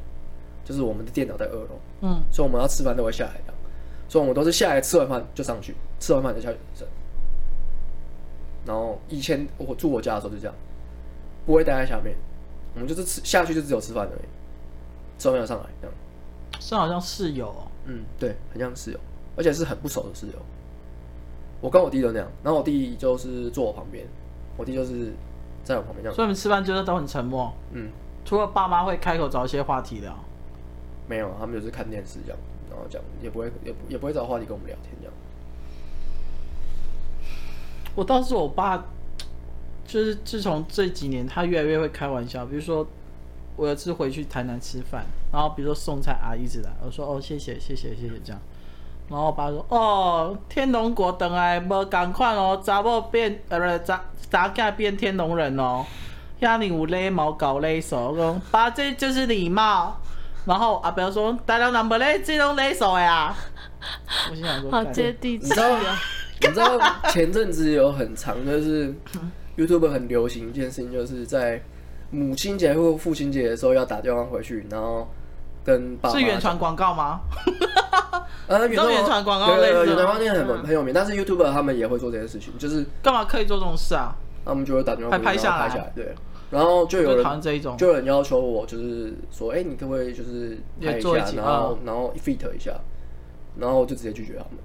[0.63, 3.53] 就是我们的电脑在二楼，嗯，所以我们要吃饭都会下来的，
[4.09, 6.57] 所以我们都是下来吃完饭就上去，吃完饭就下去。
[8.65, 10.53] 然后以前我住我家的时候就这样，
[11.45, 12.15] 不会待在下面，
[12.73, 15.95] 我们就是吃下去就只有吃饭而已，吃完饭上来这样，
[16.59, 18.99] 这好像室友哦，嗯，对，很像室友，
[19.37, 20.33] 而且是很不熟的室友。
[21.61, 24.05] 我跟我弟都那样，然后我弟就是坐我旁边，
[24.57, 25.13] 我弟就是
[25.63, 26.15] 在我旁边这样。
[26.15, 27.51] 所以你们吃饭就是都很沉默。
[27.71, 27.89] 嗯，
[28.23, 30.15] 除了爸妈会开口找一些话题聊，
[31.07, 32.39] 没有，他们就是看电视这样，
[32.69, 35.13] 然后讲也不会也不也不会找话题跟我们聊天这样。
[37.95, 38.77] 我倒是我爸，
[39.87, 42.85] 就是自从这几年他越来越会开玩笑，比如说
[43.55, 48.41] 我有次回去台南吃饭，然后比如说送菜阿姨一直来，我说哦谢谢谢谢谢谢这样。
[49.07, 54.01] 然后我爸说：“哦，天龙国等来无同款哦，查某变呃不是查
[54.31, 55.85] 查囝变天龙人哦，
[56.41, 59.95] 遐尼有礼貌搞礼数，我说爸这就是礼貌。
[60.45, 63.35] 然后阿伯说：大人人无咧这种礼数呀。
[64.29, 65.99] 我心想说：好接地气啊！
[66.41, 68.93] 你知道， 你知道前阵子有很长，就是
[69.57, 71.61] YouTube 很流行一件事情，就是在
[72.11, 75.07] 母亲节或父亲节的时候要打电话回去，然后
[75.63, 76.15] 跟爸妈。
[76.15, 77.19] 是原传广告吗？
[78.47, 84.15] 呃，原传广告类的，原传广告店很很有名，但是 YouTuber 他们也会做这件事情，就是干嘛可以做这种事啊？
[84.45, 86.13] 他们就会打电话拍下来，拍下来，对。
[86.51, 87.41] 然后就有人
[87.75, 92.71] 就有人要求我，就是说，哎，你可不可以就是拍一下，然后然后 fit 一下，
[93.57, 94.59] 然后我就直接拒绝他们。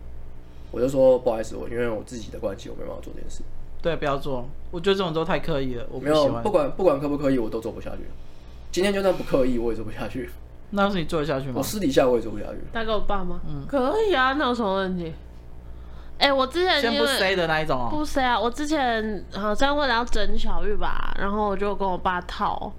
[0.71, 3.43] 我就说不好意思，我因为我自己的关系，我没办法做这件事。
[3.83, 4.47] 对，不要做。
[4.71, 8.03] 我觉得这种都太刻意了，我没有不管不管刻不刻意，我都做不下去。
[8.71, 10.29] 今天就算不刻意，我也做不下去。
[10.71, 11.55] 那要是你做得下去吗？
[11.57, 12.59] 我私底下我也做不下去。
[12.73, 13.41] 打给我爸吗？
[13.47, 15.13] 嗯，可以啊，那有什么问题？
[16.19, 18.39] 哎、欸，我之前先不 say 的那一种哦，不 say 啊。
[18.39, 22.71] 我之前好像为了要整小玉吧，然后我就跟我爸套，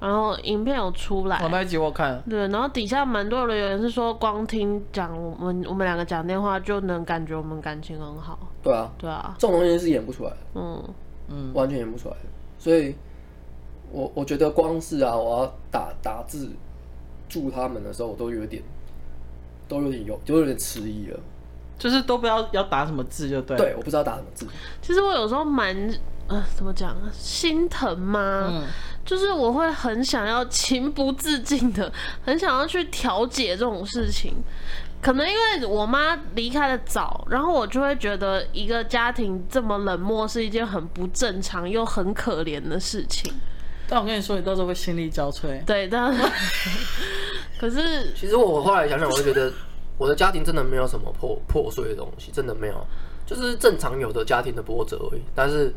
[0.00, 1.38] 然后影片有出来。
[1.42, 2.22] 我那一集我看。
[2.28, 8.38] 对，然后底下蛮多的留言是说，光听讲我们我们两个讲电话就能感觉我们感情很好。
[8.62, 10.82] 对啊，对啊，这种东西是演不出来的，嗯
[11.28, 12.22] 嗯，完全演不出来的。
[12.58, 12.96] 所以
[13.92, 16.50] 我我觉得光是啊，我要打打字
[17.30, 18.62] 祝他们的时候，我都有点
[19.66, 21.18] 都有点有都有点迟疑了。
[21.78, 23.56] 就是都不知道要打什么字就对。
[23.56, 24.46] 对，我不知道打什么字。
[24.82, 25.74] 其实我有时候蛮
[26.28, 28.48] 呃，怎么讲啊，心疼吗？
[28.50, 28.64] 嗯。
[29.02, 31.90] 就是我会很想要情不自禁的，
[32.22, 34.34] 很想要去调解这种事情。
[35.00, 43.32] 可能因为我妈离开的早，然后我就会觉得一个家庭这么冷漠是一件很不正常又很可怜的事情。
[43.90, 45.62] 但我跟你说，你到时候会心力交瘁。
[45.66, 46.16] 对，但
[47.60, 49.52] 可是其实我后来想想，我就觉得。
[49.98, 52.86] 我的家庭真的没有什么破破碎的东西，真的没有，
[53.26, 55.20] 就是正常有的家庭的波折而已。
[55.34, 55.70] 但是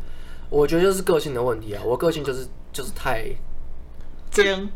[0.48, 3.26] 我觉得就是个性的问题啊，我个性就是就是太
[4.30, 4.66] 尖，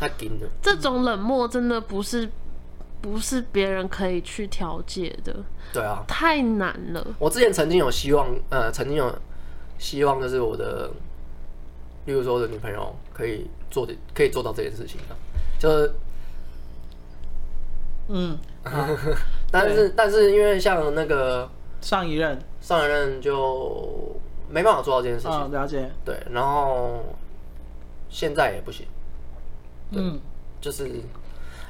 [0.00, 0.48] 太紧了。
[0.60, 2.28] 这种冷漠真的不是
[3.00, 5.44] 不是别人可以去调解的。
[5.72, 7.06] 对啊，太难了。
[7.20, 9.16] 我之前曾经有希望，呃，曾经有
[9.78, 10.90] 希望，就是我的，
[12.08, 15.12] 例如说我的女朋友可以做的，可以做到这件事情啊，
[15.60, 15.92] 就是。
[18.08, 18.38] 嗯，
[19.52, 21.46] 但是但是因为像那个
[21.82, 25.90] 上一任上一任就没办法做到这件事情，哦、了解。
[26.06, 27.04] 对，然后
[28.08, 28.86] 现在也不行。
[29.90, 30.18] 嗯，
[30.58, 31.02] 就是因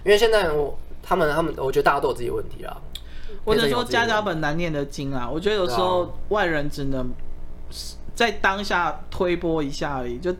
[0.04, 2.80] 为现在我他们他们，我觉得大家都有自己的问题啊。
[3.44, 7.12] 我只能说家家本难念的经啊，我觉得有时候外人只能
[8.18, 10.34] 在当下推波一下而已，就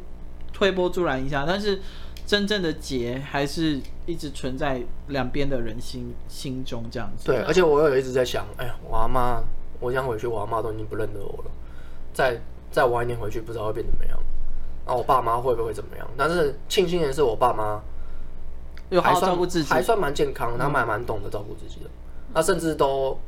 [0.52, 1.80] 推波助澜一下，但是。
[2.28, 7.24] 真正的结还是一直存在两边的人心心中这样子。
[7.24, 9.42] 对，而且我有一直在想，哎呀，我阿妈，
[9.80, 11.50] 我想回去，我阿妈都已经不认得我了。
[12.12, 12.38] 再
[12.70, 14.18] 再晚一年回去，不知道会变怎么样。
[14.86, 16.06] 那我爸妈会不会怎么样？
[16.18, 17.80] 但是庆幸的是，我爸妈
[18.90, 21.88] 有还算照顾自己，还算蛮健康，他们还蛮懂得照顾自己的。
[22.34, 23.18] 他甚至都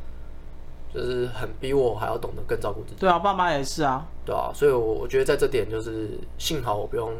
[0.92, 2.96] 就是很比我还要懂得更照顾自己。
[2.98, 4.06] 对啊，爸妈也是啊。
[4.24, 7.12] 对啊，所以，我我觉得在这点就是幸好我不用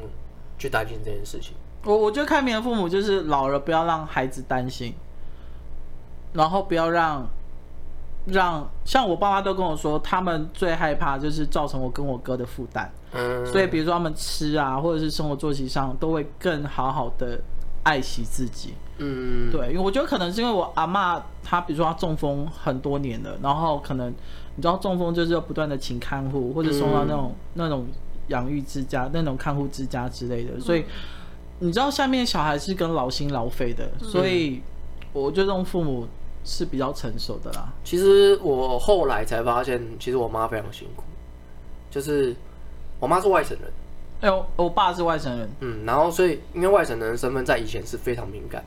[0.58, 1.54] 去担心这件事情。
[1.84, 4.94] 我我觉得开明的父母就是老了不要让孩子担心，
[6.32, 7.26] 然后不要让
[8.26, 12.92] 让像我爸妈都跟我说，他们最害怕就是造成我跟我哥的负担。
[13.12, 17.40] 嗯，所以比如说他们吃啊，或者是生活作息上，都会更好好的
[17.82, 18.74] 爱惜自己。
[18.98, 24.10] 嗯，对，因为我觉得可能是因为我阿妈她比如说她中风很多年了，然后可能
[24.56, 27.86] 你知道中风就是要不断的请看护或者送到那种、嗯、那种
[28.28, 30.84] 养育之家、那种看护之家之类的，所以。
[31.62, 34.62] 你知道下面小孩是跟劳心劳肺的，嗯、所以
[35.12, 36.08] 我觉得这种父母
[36.42, 37.70] 是比较成熟的啦。
[37.84, 41.02] 其实我后来才发现，其实我妈非常辛苦，
[41.90, 42.34] 就是
[42.98, 43.70] 我妈是外省人，
[44.20, 48.66] 哎呦，我爸是外省人，嗯，然后所以因为外省人的身份在以前是非常敏感的，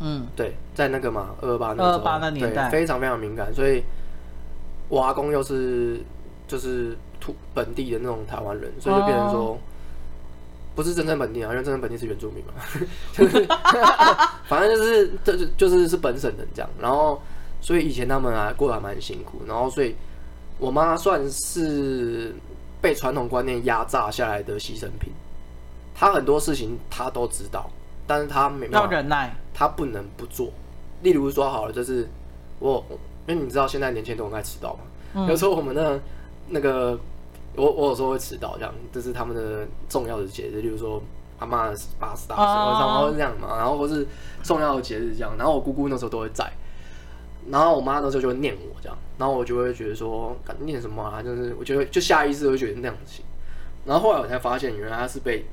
[0.00, 2.70] 嗯，对，在那个嘛二二八那二二八那年代。
[2.70, 3.82] 非常非常敏感，所以
[4.88, 6.00] 我阿公又是
[6.48, 9.40] 就是土本地的那种台湾人，所以就变成说。
[9.40, 9.58] 哦。
[10.72, 12.52] 不是真正本地啊，因为真正本地是原住民嘛，
[13.12, 13.44] 就是
[14.48, 17.20] 反正就是就是就是是本省人这样，然后
[17.60, 19.94] 所以以前他们啊过得还蛮辛苦，然后所以
[20.58, 22.32] 我妈算是
[22.80, 25.12] 被传统观念压榨下来的牺牲品，
[25.94, 27.70] 他很多事情他都知道，
[28.06, 30.50] 但是他没办法忍耐，他不能不做。
[31.02, 32.08] 例如说好了，就是
[32.58, 32.84] 我
[33.26, 34.80] 因为你知道现在年轻人都很爱迟到嘛，
[35.14, 36.00] 嗯、有时候我们的
[36.48, 36.98] 那个。
[37.56, 41.02] 我我有时候会迟到，这样这是他们的重要的节日，例如说
[41.40, 41.64] 阿妈
[41.98, 42.42] 八十大寿，
[42.78, 44.06] 然后是这样嘛，然后或是
[44.44, 46.48] 重要的节日这样，然后我姑姑那时候都会在，
[47.48, 51.22] 然后我妈那时候就会念我这样，然后我就会觉得说，念什么啊？
[51.22, 53.22] 就是我觉得就下意识会觉得那样子，
[53.84, 55.46] 然后后来我才发现，原来他是被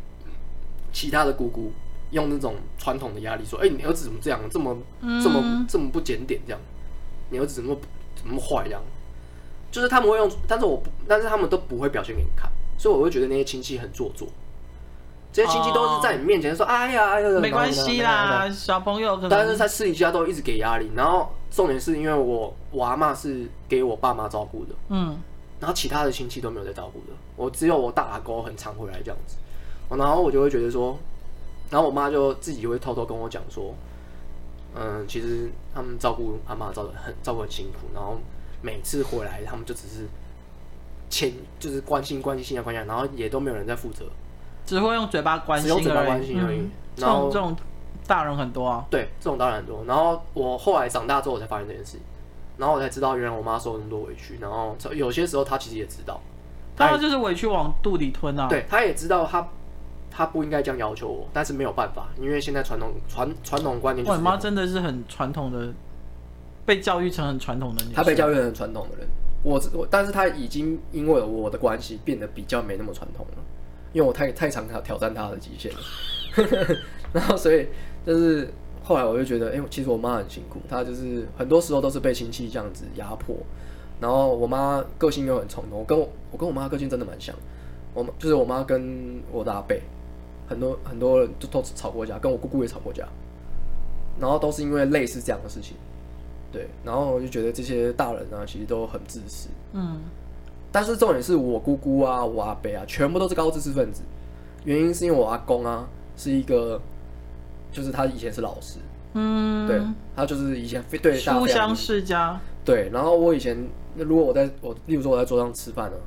[0.91, 1.71] 其他的姑姑
[2.11, 4.77] 用那种传统的压力说，哎，你儿子怎么这样，这么
[5.23, 6.59] 这么这么不检点这样，
[7.29, 7.77] 你儿子怎么
[8.15, 8.81] 怎么坏这样。
[9.69, 14.27] 就是他们会用，但是我不，但是他们都不会表现给你看，所以我会觉得那些亲戚很做作。
[15.37, 20.89] 这些亲戚都是在你面前说：“哦、哎呀，没关系啦，小朋友。”但是在私底下都一直给压力。
[20.95, 25.15] 然后重点是因为我我阿妈是给我爸妈照顾的，嗯，
[25.59, 29.35] 然后其他的亲戚都没有在照顾的，我只有我大阿哥很常回来这样子。
[29.95, 30.97] 然后我就会觉得说，
[31.69, 33.75] 然后我妈就自己会偷偷跟我讲说
[34.73, 38.17] ：“嗯，其实他们照顾阿妈照的很照顾很辛苦，然后
[38.63, 40.07] 每次回来他们就只是
[41.11, 44.03] 牵就是关心关心啊关心，然后也都没有人在负责。”
[44.67, 46.59] 只会用嘴巴关心而已，嘴巴关心而已。
[46.59, 47.55] 嗯、然后这种
[48.05, 48.85] 大人很多啊。
[48.91, 49.83] 对，这种大人很多。
[49.85, 52.01] 然后我后来长大之后，我才发现这件事情，
[52.57, 54.37] 然后我才知道，原来我妈受了那么多委屈。
[54.41, 56.19] 然后有些时候，她其实也知道，
[56.75, 58.47] 她就是委屈往肚里吞啊。
[58.49, 59.47] 对，她也知道，她
[60.11, 64.17] 她不应该这样要求我，但是没有办法，因为现在传统传传统观念就是。
[64.17, 65.73] 我妈真的是很传统的，
[66.65, 67.93] 被教育成很传统的女。
[67.93, 69.07] 她被教育成很传统的人，
[69.43, 73.37] 我我，但是她已经因为我的关系变得比较没那么传统了。
[73.93, 76.77] 因为我太太常挑挑战他的极限了，
[77.13, 77.67] 然后所以
[78.05, 78.47] 就是
[78.83, 83.35] 后来我就觉得，哎、其实我妈很辛苦，她就是很多时候都是被亲戚这样子压迫，
[83.99, 87.35] 然后我妈个性又很冲动，我跟我我跟我妈个性真的蛮像，
[87.93, 89.75] 我就是我妈跟我的阿伯，
[90.47, 93.07] 很多很多人都都吵过架，跟我姑姑也吵过架，
[94.19, 95.75] 然后都是因为类似这样的事情，
[96.51, 100.01] 对，然后我就觉得这些大人呢、啊，其实都很自私，嗯。
[100.77, 104.03] 但是重点是我姑姑啊，我阿伯啊，全部都是高知识分子。
[104.63, 106.79] 原因是因为我阿公啊，是一个，
[107.71, 108.77] 就是他以前是老师，
[109.13, 109.81] 嗯，对，
[110.15, 112.39] 他就是以前非对大书香世家。
[112.63, 113.57] 对，然后我以前，
[113.95, 115.97] 那如果我在我，例如说我在桌上吃饭呢，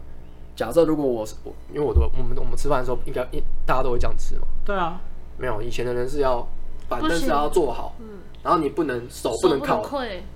[0.55, 4.43] 假设如果我是我，因为我都我们我们吃饭的时候应该一大家都会这样吃嘛。
[4.65, 5.01] 对啊，
[5.37, 6.47] 没有以前的人是要
[6.89, 9.85] 板凳是要坐好，嗯，然后你不能手不能靠，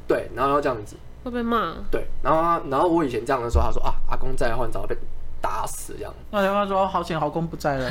[0.08, 0.96] 对，然后要这样子。
[1.24, 1.72] 会被骂。
[1.90, 4.94] 对，然后他，然后我以前这样的时候，他说啊，阿公在的话，你早被
[5.40, 6.14] 打死这样。
[6.30, 7.88] 那他说好险，阿公不在了。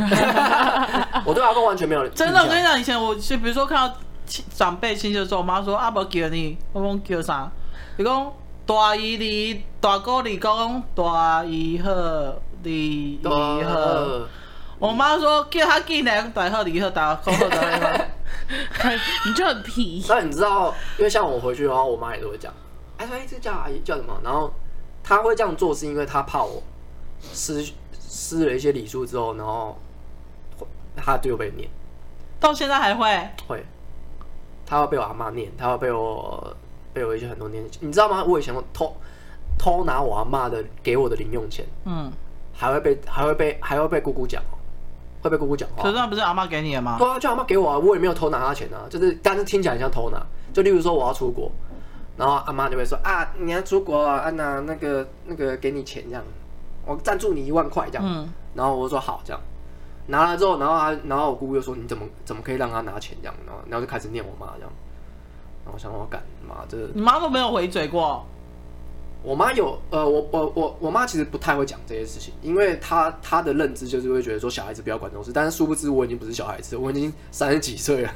[1.26, 2.08] 我对阿公完全没有。
[2.10, 3.96] 真的，我跟你讲，以前我就比如说看到
[4.56, 7.52] 长辈亲戚的时候，我妈说阿伯叫你，我讲叫啥？
[7.98, 8.32] 你讲
[8.66, 11.92] 大姨你大哥你讲大姨好
[12.64, 13.30] 你好。
[14.80, 18.06] 我妈说叫他进来，大好你好大好大好。
[19.26, 20.04] 你就很皮。
[20.10, 22.52] 那你知道，因为像我回去的话，我妈也都会讲。
[23.04, 24.18] 哎，说哎，这叫阿姨叫什么？
[24.24, 24.52] 然后
[25.04, 26.64] 他会这样做，是因为他怕我
[27.34, 27.66] 失
[28.00, 29.78] 失了一些礼数之后，然后
[30.96, 31.70] 他就被念。
[32.40, 33.06] 到现在还会
[33.48, 33.66] 会，
[34.66, 36.56] 他会被我阿妈念，他会被我
[36.94, 37.64] 被我一些很多年。
[37.82, 38.24] 你知道吗？
[38.24, 38.96] 我以前偷
[39.58, 42.12] 偷拿我阿妈的给我的零用钱，嗯，
[42.54, 44.56] 还会被还会被还会被姑姑讲哦，
[45.22, 45.84] 会被姑姑讲话。
[45.84, 46.98] 可是那不是阿妈给你的吗？
[46.98, 50.22] 对啊，就阿妈给我啊，我也没有偷拿他钱啊，就是但是听起来很像偷拿。
[50.54, 51.52] 就例如说我要出国。
[52.18, 56.24] 然后阿妈就会说啊，你要出国啊，安娜那个那个给你钱这样，
[56.86, 58.04] 我赞助你一万块这样。
[58.06, 58.32] 嗯。
[58.54, 59.42] 然后我就说好这样，
[60.08, 64.72] 拿了之后，然后他，然后我姑姑又说你怎么怎么可以让他拿钱这样，然后然后就开始念我妈这样。
[65.66, 66.78] 然后我想说我干妈这。
[66.94, 68.24] 你妈都没有回嘴过。
[69.24, 78.12] 我妈有呃，我我我我妈其实不太会讲这些事情，因为她她的认知就是会觉得说小孩子不要管这种事，但是殊不知我已经不是小孩子，我已经三十几岁了。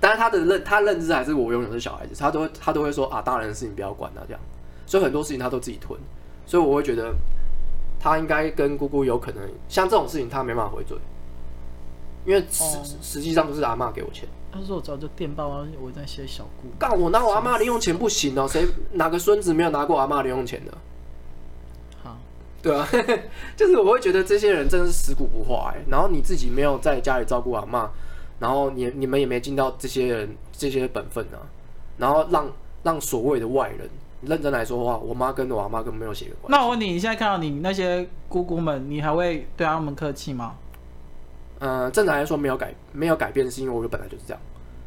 [0.00, 4.40] 但是他的认他认知还是我永远是小孩子，他都会他都会说啊，大人的事情不要管啊，这样，
[4.86, 5.98] 所以很多事情他都自己吞，
[6.44, 7.14] 所以我会觉得
[7.98, 10.96] 他应该跟姑姑有可能像这种事情他没办法回嘴，
[12.26, 14.28] 因为实、哦、实际上都是阿妈给我钱。
[14.52, 16.68] 他说我早就电报啊，我在写小姑。
[16.78, 20.72] 干我拿我阿妈零用钱不行哦，谁哪个孙子没有拿过阿妈零用钱的？
[22.02, 22.16] 好，
[22.62, 22.86] 对啊，
[23.56, 27.88] 就是我会觉得这些人真的是食古不化哎，然后你自己没有在家里照顾阿嬷。
[28.44, 31.40] 然后你你们也没尽到这些人这些本分啊，
[31.96, 32.46] 然后让
[32.82, 33.88] 让所谓的外人
[34.20, 36.54] 认真来说的话，我妈跟我阿妈根本没有血缘关系。
[36.54, 40.56] 那我问你，你现在看到你那些姑姑们，你还会对他们客气吗？
[41.58, 44.42] 呃，正常来说没有改没有改变，是因为我本来就是这样。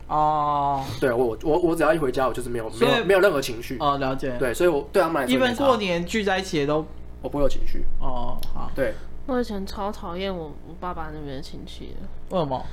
[0.07, 3.79] 哦，对我我我只要一回家，我就是没有没有没有任何情绪。
[3.79, 4.37] 哦，了解。
[4.37, 6.85] 对，所以我对他们来说，一般过年聚在一起都
[7.23, 7.83] 我不会有情绪。
[7.99, 8.69] 哦，好。
[8.75, 8.93] 对，
[9.25, 12.35] 我以前超讨厌我我爸爸那边的亲戚的。
[12.35, 12.63] 为什么？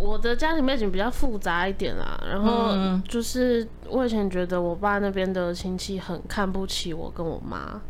[0.00, 2.72] 我的家庭背景比较复杂一点啦，然后
[3.06, 7.80] 就是我以前觉得我爸那边的亲戚很看不起我跟我妈，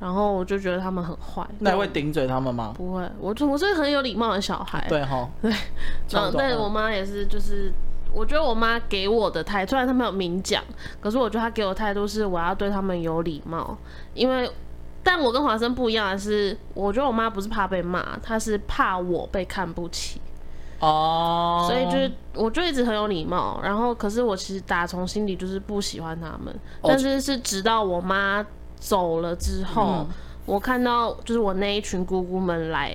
[0.00, 1.46] 然后我就觉得他们很坏。
[1.60, 2.74] 那你会顶嘴他们吗？
[2.76, 4.84] 不会，我我是很有礼貌的小孩。
[4.88, 5.52] 对哈， 对，
[6.10, 7.72] 然后对我妈也是，就是
[8.12, 10.62] 我觉得我妈给我的态度，虽然她没有明讲，
[11.00, 13.78] 可是我觉得她给我态度是我要对他们有礼貌，
[14.14, 14.50] 因为
[15.02, 20.20] 但我跟华生不一样的是，我觉得我妈不是怕被骂，她是怕我被看不起。
[20.80, 21.70] 哦，oh.
[21.70, 26.90] 所以就是，我就一直很有礼貌，然后可是我其实打从心里就是不喜欢他们，oh.
[26.90, 28.44] 但是是直到我妈
[28.78, 30.06] 走了之后，
[30.44, 32.94] 我看到就是我那一群姑姑们来，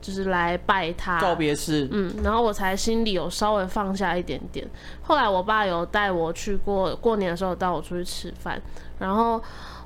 [0.00, 4.66] 就是来拜他告别式，嗯，然后我才心里有稍微放下一点点。
[5.02, 8.60] 后来我爸有带我去过过年的时候带我出去吃饭，
[8.98, 9.40] 然后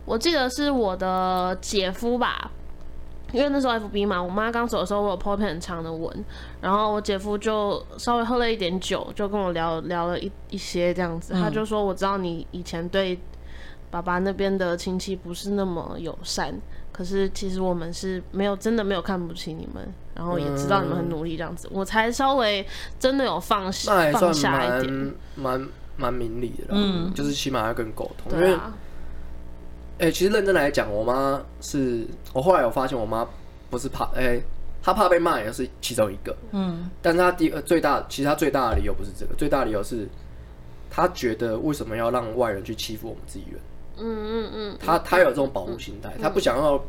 [0.05, 2.51] 我记得是我的姐夫吧。
[3.33, 6.25] 因为那时候 FB 嘛，我妈刚走的时候，我有 po 一篇很长的文，
[6.61, 13.19] 然后我姐夫就稍微喝了一点酒，就跟我聊聊了一一些这样子，他就说，我知道你以前对
[13.91, 16.55] 爸爸那边的亲戚不是那么友善，
[16.93, 22.67] 可是其实我们是没有真的没有看不起你们，然后也知道你们很努力这样子，我才稍微
[22.99, 28.73] 真的有放下放下一点，蛮蛮明理的啦，嗯，就是起码要跟沟通，对啊。
[30.01, 33.27] 哎、欸，其实认真来讲，我妈是我后来有发现，我妈
[33.69, 34.43] 不是怕，哎、欸，
[34.83, 40.09] 她怕被骂也是其中一个，嗯，但是她第二最大，其实她最大的理由不是这个，最大的理由是，
[40.89, 43.61] 她觉得为什么要让外人去欺负我们自己人，
[43.99, 46.83] 嗯嗯嗯，她她有这种保护心态，她不想要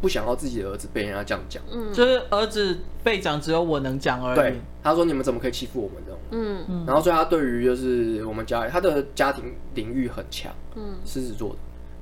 [0.00, 11.56] 不想要自己的儿子被人家这样讲，嗯，就是儿子被讲只有我能讲而已，对，他说你们怎么可以欺负我们这种，嗯嗯，然后所以他对于就是我们家他的家庭领域很强，嗯，狮子座的。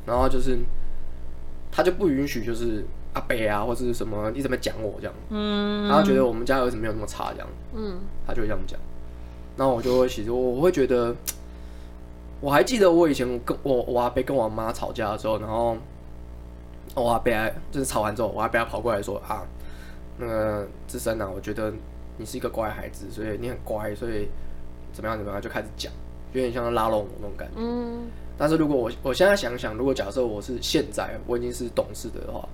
[0.07, 0.59] 然后就是，
[1.71, 2.85] 他就不允许就是
[3.15, 8.79] 阿北啊，或者是什么你怎么讲我这样，嗯，然后觉得我们家儿子没有那么差这样，嗯，他就会这样讲。
[9.57, 11.15] 然后我就会其实我我会觉得，
[12.41, 15.77] 我还记得我以前跟我我阿伯跟我妈吵架的时候，然后
[16.95, 17.33] 我阿伯
[17.71, 19.47] 就是吵完之后，我阿伯跑过来说啊，
[20.19, 21.73] 那个志深啊，我觉得
[22.19, 24.29] 你是一个乖孩子，所以你很乖，所以
[24.93, 25.93] 怎么样怎么样就开始讲，
[26.33, 28.07] 有点像拉拢我那种感觉，嗯。
[28.37, 32.49] 但是如果我我现在想想，如果假设我是现在我已经是懂事的话，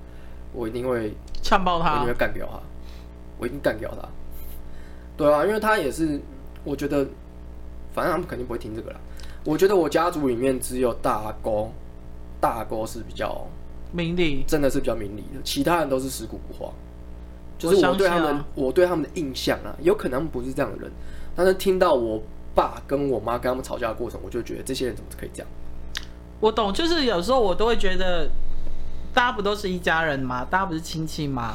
[0.52, 1.12] 我一定会
[1.42, 2.60] 呛爆他，我一定会干掉他，
[3.38, 4.08] 我一定干掉他。
[5.16, 6.20] 对啊，因为他也是，
[6.64, 7.06] 我觉得，
[7.92, 9.00] 反正他们肯定不会听这个啦。
[9.44, 11.68] 我觉得我家族里面只有大哥，
[12.40, 13.46] 大哥是比较
[13.92, 16.72] 明理，真的是比较明理的，其他人都是食古不化。
[17.58, 20.90] 就是我对他们，我，我对他们的印象啊，有可能他们不是这样的人，
[21.34, 22.22] 但是听到我
[22.54, 25.48] 爸跟我妈跟他们吵架的过程，我就觉得这些人怎么可以这样？
[26.40, 28.28] 我懂，就是有时候我都会觉得，
[29.14, 30.46] 大家不都是一家人吗？
[30.50, 31.54] 大家不是亲戚吗？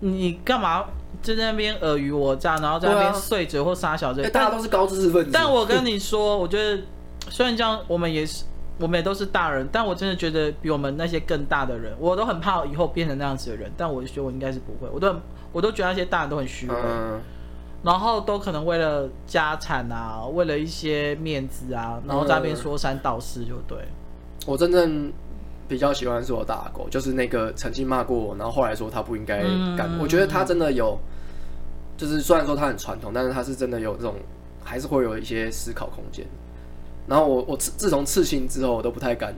[0.00, 0.84] 你干嘛
[1.22, 4.24] 就在那边尔虞我诈，然后在那边碎嘴或撒小嘴？
[4.24, 5.30] 欸、大家都是高知识分子。
[5.32, 6.82] 但我跟你说，我觉得
[7.28, 8.44] 虽然这样，我们也是，
[8.78, 13.70] 我们也都是大人，但我真的觉得比我们那些更大的人，我都很怕以后变成那样子的人。
[13.76, 15.20] 但我觉得我应该是不会，我都很
[15.52, 17.20] 我都觉得那些大人都很虚伪，嗯、
[17.84, 23.78] 然后都可能为了家产啊，为了一些面子啊，然后在那边说三道四，就对。
[24.46, 25.12] 我真正
[25.68, 29.38] 比较喜欢是我大阿狗，就是那个曾经骂过我，然后后来说他不应该
[29.76, 29.88] 干。
[29.90, 30.98] 嗯、我觉得他真的有，
[31.96, 34.16] 就是虽然说他很传统，但是他是真的有这种，
[34.62, 36.26] 还是会有一些思考空间。
[37.06, 39.34] 然后我我自自从刺青之后，我都不太敢，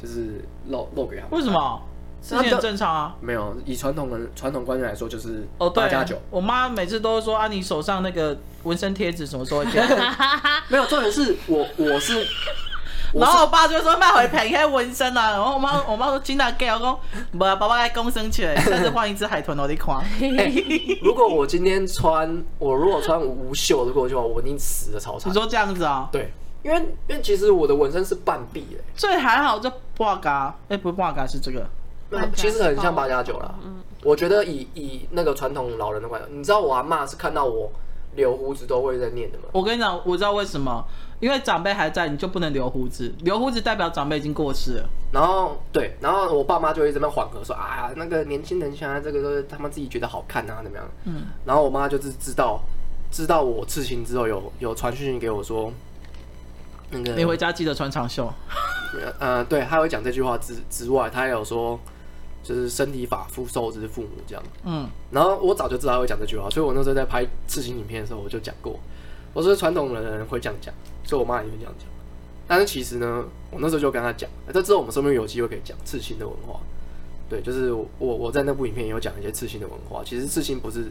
[0.00, 1.26] 就是露露给他。
[1.34, 1.82] 为什么？
[2.22, 3.16] 刺青很正常啊。
[3.20, 6.16] 没有，以传统的传统观念来说，就是哦，八加九。
[6.30, 9.62] 我妈每次都说啊，你手上那个纹身贴纸什么时候？
[10.68, 12.26] 没有，重点是我我是。
[13.18, 16.98] 然后我爸就说卖回平黑纹身啊，然后我妈我妈说金大给我讲，
[17.32, 19.96] 不，爸爸来公生起来， 下次换一只海豚我你看。
[20.20, 25.30] 欸、 如果我今天穿，我如果穿无袖的过去的话，我一定死的超惨。
[25.30, 26.08] 你说这样子啊？
[26.12, 26.76] 对，因为
[27.08, 31.66] 因为其实我的纹身是半臂诶，所以还好这八嘎，哎不是八嘎是这个，
[32.34, 33.54] 其实很像八加九啦。
[33.64, 37.70] 嗯，我觉得以以那个传统老人的观点，你知道我阿妈是看到我
[38.16, 39.44] 留胡子都会在念的吗？
[39.52, 40.84] 我跟你讲，我知道为什么。
[41.18, 43.10] 因为长辈还在，你就不能留胡子。
[43.20, 44.88] 留胡子代表长辈已经过世了。
[45.10, 50.86] 然后对，然后我爸妈就一直在那缓和说啊，那个年轻人现在这个都是他们自己觉得好看啊，怎么样？
[51.04, 51.28] 嗯。
[51.46, 52.60] 然后我妈就是知道，
[53.10, 55.72] 知道我刺青之后有有传讯息给我说，
[56.90, 58.30] 那个你回家记得穿长袖。
[59.18, 61.80] 呃，对，他会讲这句话之之外，他还有说，
[62.46, 64.42] 就是身体发肤受之父母这样。
[64.64, 64.88] 嗯。
[65.10, 68.78] 然后我早就知道他会讲这句话，所以我那时候在拍刺青影片的时候，我就讲过。
[69.34, 70.72] 我说传统的人会这样讲，
[71.04, 71.86] 所以我妈也会这样讲。
[72.48, 76.60] 但是其实呢，我那时候就跟她讲，这之后我们说不定有机会可以讲刺青的文化。
[77.28, 80.02] 对，就是我我在那部影片也有讲一些刺青的文化。
[80.04, 80.84] 其实刺青不是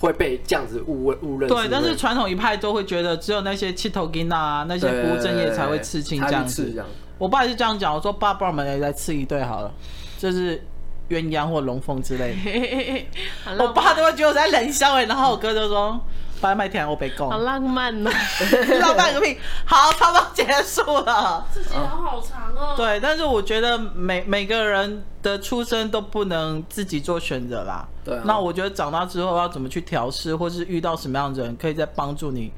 [0.00, 1.48] 会被这样子误误认。
[1.48, 6.84] 对，但是传统一派都会觉得只有那些七头巾啊，那些不务正业才会刺青这样子。
[7.16, 9.72] 我爸也是这样讲，我说爸爸我们也来刺一对好了，
[10.20, 10.62] 就是
[11.08, 13.56] 鸳鸯或龙凤之类的。
[13.58, 15.98] 我爸都会觉得我在冷笑哎，然后我哥就说。
[16.40, 18.10] 白麦田我被告，好浪漫哦！
[18.80, 19.36] 浪漫个屁！
[19.66, 21.46] 好，差不多结束了。
[21.54, 22.72] 这集好长哦。
[22.78, 27.86] 对，但是我觉得每每个人的出生都不能自己做选择啦。
[28.02, 28.22] 对、啊。
[28.24, 32.50] 那我觉得长大之后要怎么去调试，或是遇到什么样的人，可以再帮助你，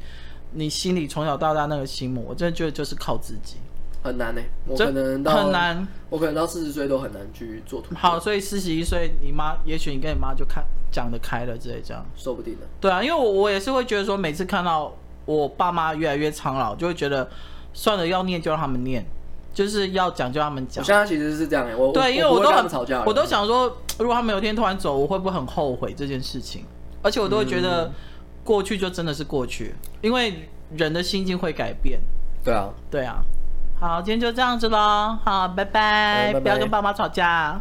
[0.53, 3.57] 你心里从小到大那个心魔，我真的觉得就是靠自己。
[4.03, 7.99] 很难呢、欸，我可能到很难，我可能到四十岁都很难去做突破。
[7.99, 12.67] 好，所以四十一岁，你妈也许你跟你妈就看讲得开了之类这样，说不定的。
[12.81, 14.93] 对啊，因为我我也是会觉得说，每次看到
[15.25, 17.31] 我爸妈越来越苍老，就会觉得
[17.73, 19.07] 算了，要念就让他们念，
[19.55, 20.83] 就是要讲就让他们讲。
[20.83, 26.65] 我现在其实是这样哎、欸，我对，因为我都很吵架，我都想说，如果他们有一天突然走，我会不会很后悔这件事情？
[27.03, 27.93] 而且我都会觉得
[28.43, 32.01] 过去就真的是过去，嗯、因为人的心境会改变。
[32.43, 33.23] 对啊，对啊。
[33.83, 35.19] 好，今天就这样子喽。
[35.25, 37.61] 好，拜拜，拜拜，不要跟爸妈吵架。